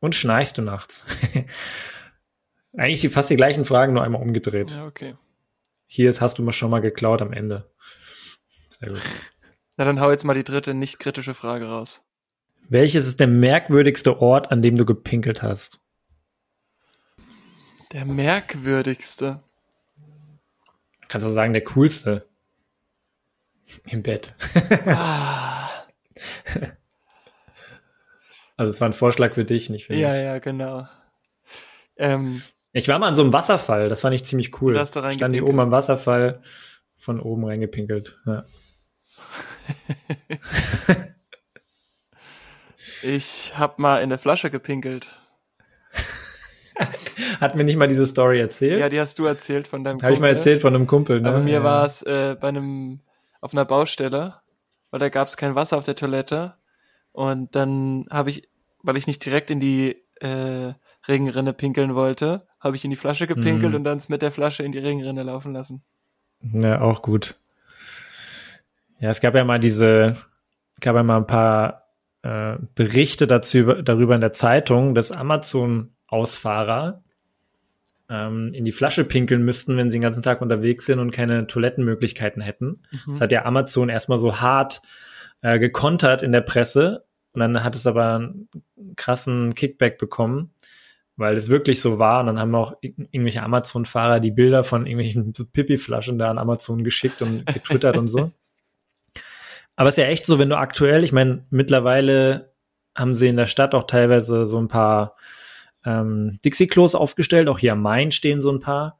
[0.00, 1.06] Und schnarchst du nachts?
[2.76, 4.72] Eigentlich die, fast die gleichen Fragen, nur einmal umgedreht.
[4.72, 5.14] Ja, okay.
[5.86, 7.70] Hier ist, hast du mal schon mal geklaut am Ende.
[8.68, 9.02] Sehr gut.
[9.76, 12.02] Na, dann hau jetzt mal die dritte nicht kritische Frage raus.
[12.68, 15.80] Welches ist der merkwürdigste Ort, an dem du gepinkelt hast?
[17.92, 19.42] Der merkwürdigste.
[21.08, 22.26] Kannst du sagen, der coolste.
[23.86, 24.34] Im Bett.
[24.86, 25.70] Ah.
[28.56, 30.02] Also es war ein Vorschlag für dich, nicht für mich.
[30.02, 30.86] Ja, ja, genau.
[31.96, 32.40] Ähm,
[32.74, 34.74] ich war mal an so einem Wasserfall, das fand ich ziemlich cool.
[34.74, 36.42] Da Stand hier oben am Wasserfall,
[36.98, 38.20] von oben reingepinkelt.
[38.26, 38.44] Ja.
[43.02, 45.08] ich hab mal in der Flasche gepinkelt.
[47.40, 48.80] Hat mir nicht mal diese Story erzählt?
[48.80, 50.06] Ja, die hast du erzählt von deinem Kumpel.
[50.06, 51.28] Habe ich mal erzählt von einem Kumpel, ne?
[51.28, 51.64] Aber mir ja.
[51.64, 53.00] war es äh, bei einem
[53.40, 54.42] auf einer Baustelle
[54.94, 56.54] weil da gab es kein Wasser auf der Toilette.
[57.10, 58.48] Und dann habe ich,
[58.84, 60.72] weil ich nicht direkt in die äh,
[61.08, 63.76] Regenrinne pinkeln wollte, habe ich in die Flasche gepinkelt mhm.
[63.76, 65.82] und dann mit der Flasche in die Regenrinne laufen lassen.
[66.40, 67.36] Ja, auch gut.
[69.00, 70.16] Ja, es gab ja mal diese,
[70.80, 71.84] gab ja mal ein paar
[72.22, 77.02] äh, Berichte dazu, darüber in der Zeitung, dass Amazon-Ausfahrer
[78.08, 81.46] ähm, in die Flasche pinkeln müssten, wenn sie den ganzen Tag unterwegs sind und keine
[81.46, 82.82] Toilettenmöglichkeiten hätten.
[82.90, 83.12] Mhm.
[83.12, 84.82] Das hat ja Amazon erstmal so hart
[85.42, 88.48] äh, gekontert in der Presse und dann hat es aber einen
[88.96, 90.50] krassen Kickback bekommen,
[91.16, 92.20] weil es wirklich so war.
[92.20, 97.22] Und dann haben auch irgendwelche Amazon-Fahrer die Bilder von irgendwelchen Pipi-Flaschen da an Amazon geschickt
[97.22, 98.32] und getwittert und so.
[99.76, 102.52] Aber es ist ja echt so, wenn du aktuell, ich meine, mittlerweile
[102.96, 105.16] haben sie in der Stadt auch teilweise so ein paar
[105.84, 107.48] ähm, Dixie-Klos aufgestellt.
[107.48, 108.98] Auch hier am Main stehen so ein paar.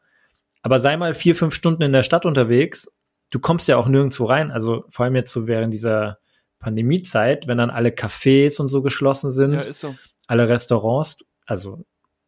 [0.63, 2.93] Aber sei mal vier, fünf Stunden in der Stadt unterwegs.
[3.31, 4.51] Du kommst ja auch nirgendwo rein.
[4.51, 6.19] Also vor allem jetzt so während dieser
[6.59, 9.95] Pandemiezeit, wenn dann alle Cafés und so geschlossen sind, ja, ist so.
[10.27, 11.19] alle Restaurants.
[11.47, 11.85] Also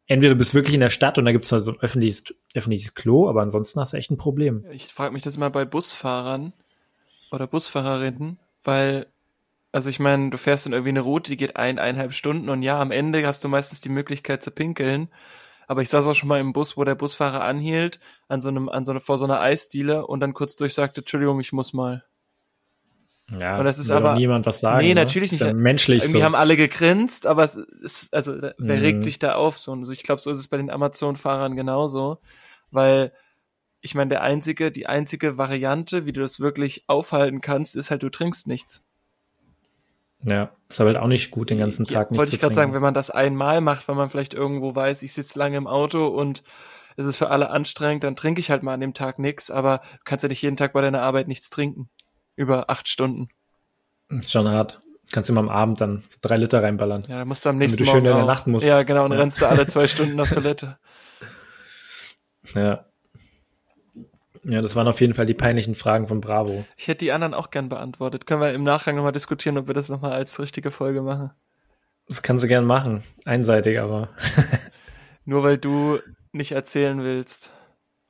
[0.07, 2.24] entweder du bist wirklich in der Stadt und da gibt es halt so ein öffentliches,
[2.54, 4.64] öffentliches Klo, aber ansonsten hast du echt ein Problem.
[4.70, 6.52] Ich frage mich das immer bei Busfahrern
[7.30, 9.07] oder Busfahrerinnen, weil
[9.76, 12.62] also ich meine, du fährst dann irgendwie eine Route, die geht ein, eineinhalb Stunden und
[12.62, 15.11] ja, am Ende hast du meistens die Möglichkeit zu pinkeln.
[15.66, 18.70] Aber ich saß auch schon mal im Bus, wo der Busfahrer anhielt, an so einem,
[18.70, 22.04] an so einer, vor so einer Eisdiele und dann kurz durchsagte, Entschuldigung, ich muss mal.
[23.31, 24.87] Ja, und das ist aber niemand was sagen.
[24.87, 25.01] Nee, ne?
[25.01, 25.41] natürlich nicht.
[25.41, 26.24] Ja menschlich Irgendwie so.
[26.24, 28.83] haben alle gegrinst, aber es ist, also wer mhm.
[28.83, 29.72] regt sich da auf so?
[29.72, 32.18] Und so, ich glaube, so ist es bei den Amazon-Fahrern genauso,
[32.70, 33.12] weil
[33.81, 38.03] ich meine, der einzige, die einzige Variante, wie du das wirklich aufhalten kannst, ist halt,
[38.03, 38.85] du trinkst nichts.
[40.22, 42.55] Ja, ist aber halt auch nicht gut, den ganzen Tag ja, nichts Wollte ich gerade
[42.55, 45.66] sagen, wenn man das einmal macht, wenn man vielleicht irgendwo weiß, ich sitze lange im
[45.66, 46.43] Auto und
[46.97, 49.79] es ist für alle anstrengend, dann trinke ich halt mal an dem Tag nichts, aber
[49.79, 51.91] du kannst ja nicht jeden Tag bei deiner Arbeit nichts trinken.
[52.37, 53.28] Über acht Stunden.
[54.26, 54.80] Schon hart.
[55.12, 57.03] Kannst immer am Abend dann so drei Liter reinballern.
[57.09, 57.84] Ja, dann musst du am nächsten.
[57.84, 58.66] Damit du schön in der Nacht musst.
[58.66, 59.18] Ja, genau, und ja.
[59.18, 60.78] rennst du alle zwei Stunden auf Toilette.
[62.55, 62.84] Ja.
[64.49, 66.64] Ja, das waren auf jeden Fall die peinlichen Fragen von Bravo.
[66.76, 68.26] Ich hätte die anderen auch gern beantwortet.
[68.26, 71.32] Können wir im Nachgang nochmal diskutieren, ob wir das nochmal als richtige Folge machen?
[72.07, 73.03] Das kannst du gern machen.
[73.24, 74.11] Einseitig, aber.
[75.24, 75.99] Nur weil du
[76.30, 77.51] nicht erzählen willst,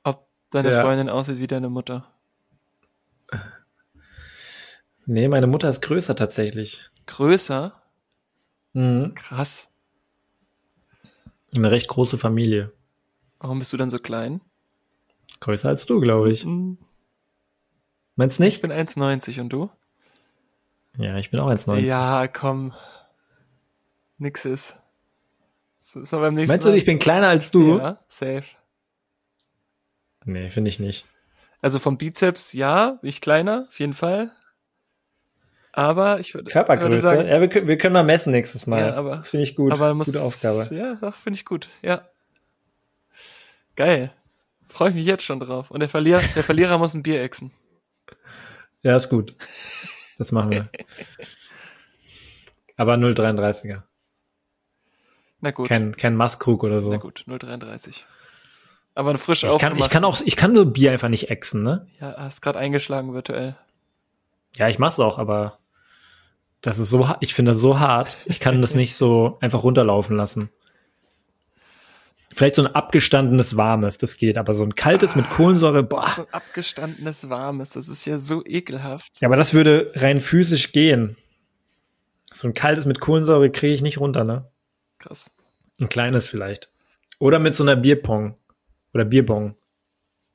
[0.03, 0.81] ob deine ja.
[0.81, 2.05] Freundin aussieht wie deine Mutter.
[5.09, 6.91] Nee, meine Mutter ist größer tatsächlich.
[7.05, 7.81] Größer?
[8.73, 9.15] Mhm.
[9.15, 9.71] Krass.
[11.55, 12.73] Eine recht große Familie.
[13.39, 14.41] Warum bist du dann so klein?
[15.39, 16.45] Größer als du, glaube ich.
[16.45, 16.77] Mhm.
[18.17, 18.55] Meinst nicht?
[18.55, 19.69] Ich bin 1,90 und du?
[20.97, 21.87] Ja, ich bin auch 1,90.
[21.87, 22.73] Ja, komm.
[24.17, 24.75] Nix ist.
[25.77, 27.77] So, so beim nächsten Meinst du, ich bin kleiner als du?
[27.77, 28.43] Ja, safe.
[30.25, 31.05] Nee, finde ich nicht.
[31.61, 34.33] Also vom Bizeps, ja, bin ich kleiner, auf jeden Fall.
[35.73, 36.89] Aber ich würde Körpergröße.
[36.89, 38.81] Würde sagen, ja, wir, wir, können mal messen nächstes Mal.
[38.81, 39.71] Ja, aber finde ich gut.
[39.71, 40.67] Aber muss, Gute Aufgabe.
[40.73, 41.69] Ja, finde ich gut.
[41.81, 42.07] Ja.
[43.75, 44.11] Geil.
[44.67, 45.71] Freue ich mich jetzt schon drauf.
[45.71, 47.51] Und der Verlierer, der Verlierer muss ein Bier exen.
[48.83, 49.35] Ja, ist gut.
[50.17, 50.69] Das machen wir.
[52.77, 53.81] Aber 0,33er.
[55.41, 55.67] Na gut.
[55.67, 56.91] Kein, kein Masskrug oder so.
[56.91, 58.03] Na gut, 0,33.
[58.95, 61.63] Aber eine frische ich kann, ich kann auch, ich kann nur Bier einfach nicht exen,
[61.63, 61.87] ne?
[61.99, 63.55] Ja, hast gerade eingeschlagen virtuell.
[64.57, 65.59] Ja, ich mach's auch, aber
[66.61, 68.17] das ist so, ich finde das so hart.
[68.25, 70.49] Ich kann das nicht so einfach runterlaufen lassen.
[72.33, 76.09] Vielleicht so ein abgestandenes Warmes, das geht, aber so ein kaltes mit Kohlensäure, boah.
[76.15, 79.11] So ein abgestandenes Warmes, das ist ja so ekelhaft.
[79.19, 81.17] Ja, aber das würde rein physisch gehen.
[82.31, 84.49] So ein kaltes mit Kohlensäure kriege ich nicht runter, ne?
[84.99, 85.31] Krass.
[85.79, 86.71] Ein kleines vielleicht.
[87.19, 88.35] Oder mit so einer Bierpong.
[88.93, 89.55] Oder Bierbong.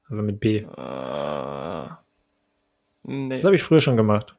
[0.08, 0.64] Also mit B.
[0.64, 1.88] Uh,
[3.02, 3.34] nee.
[3.34, 4.36] Das habe ich früher schon gemacht.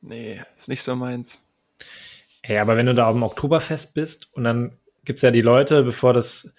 [0.00, 1.44] Nee, ist nicht so meins.
[2.42, 4.72] Ey, aber wenn du da auf dem Oktoberfest bist und dann
[5.04, 6.54] gibt's ja die Leute, bevor das,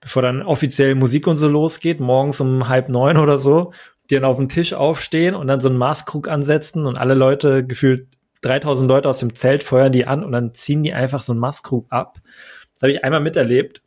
[0.00, 3.72] bevor dann offiziell Musik und so losgeht, morgens um halb neun oder so,
[4.10, 7.64] die dann auf dem Tisch aufstehen und dann so einen Maßkrug ansetzen und alle Leute,
[7.66, 8.08] gefühlt
[8.42, 11.40] 3000 Leute aus dem Zelt feuern die an und dann ziehen die einfach so einen
[11.40, 12.18] Maßkrug ab.
[12.74, 13.82] Das habe ich einmal miterlebt.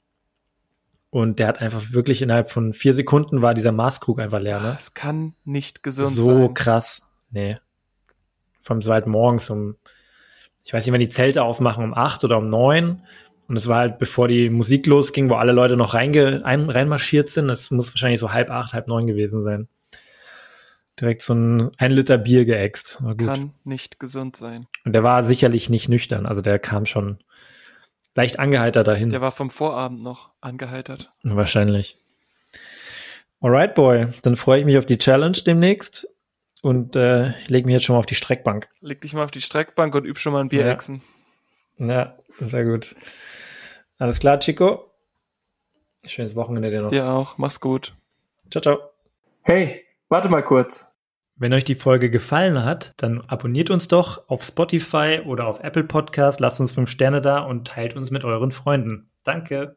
[1.10, 4.60] Und der hat einfach wirklich innerhalb von vier Sekunden war dieser Maßkrug einfach leer.
[4.60, 4.72] Ne?
[4.74, 6.38] Das kann nicht gesund so sein.
[6.38, 7.08] So krass.
[7.32, 7.58] Nee.
[8.62, 9.76] Vom halt morgens um,
[10.66, 13.03] ich weiß nicht, wenn die Zelte aufmachen, um acht oder um neun.
[13.47, 17.30] Und es war halt, bevor die Musik losging, wo alle Leute noch reinge, ein, reinmarschiert
[17.30, 17.47] sind.
[17.47, 19.70] Das muss wahrscheinlich so halb acht, halb neun gewesen sein.
[20.99, 23.01] Direkt so ein, ein Liter Bier geäxt.
[23.18, 24.68] Kann nicht gesund sein.
[24.84, 26.26] Und der war sicherlich nicht nüchtern.
[26.26, 27.20] Also der kam schon
[28.18, 29.11] leicht angeheitert dahin.
[29.11, 31.13] Der war vom Vorabend noch angeheitert.
[31.22, 31.97] Wahrscheinlich.
[33.39, 34.07] Alright, Boy.
[34.24, 36.07] Dann freue ich mich auf die Challenge demnächst
[36.63, 38.68] und äh, lege mich jetzt schon mal auf die Streckbank.
[38.82, 41.03] Leg dich mal auf die Streckbank und üb schon mal ein Bier exen.
[41.78, 41.88] Ja.
[41.88, 42.95] ja, sehr gut.
[43.99, 44.91] Alles klar, Chico.
[46.03, 46.89] Schönes Wochenende dir noch.
[46.89, 47.38] Dir auch.
[47.38, 47.95] Mach's gut.
[48.49, 48.80] Ciao, ciao.
[49.43, 50.96] Hey, warte mal kurz.
[51.39, 55.83] Wenn euch die Folge gefallen hat, dann abonniert uns doch auf Spotify oder auf Apple
[55.83, 59.11] Podcast, lasst uns fünf Sterne da und teilt uns mit euren Freunden.
[59.23, 59.75] Danke.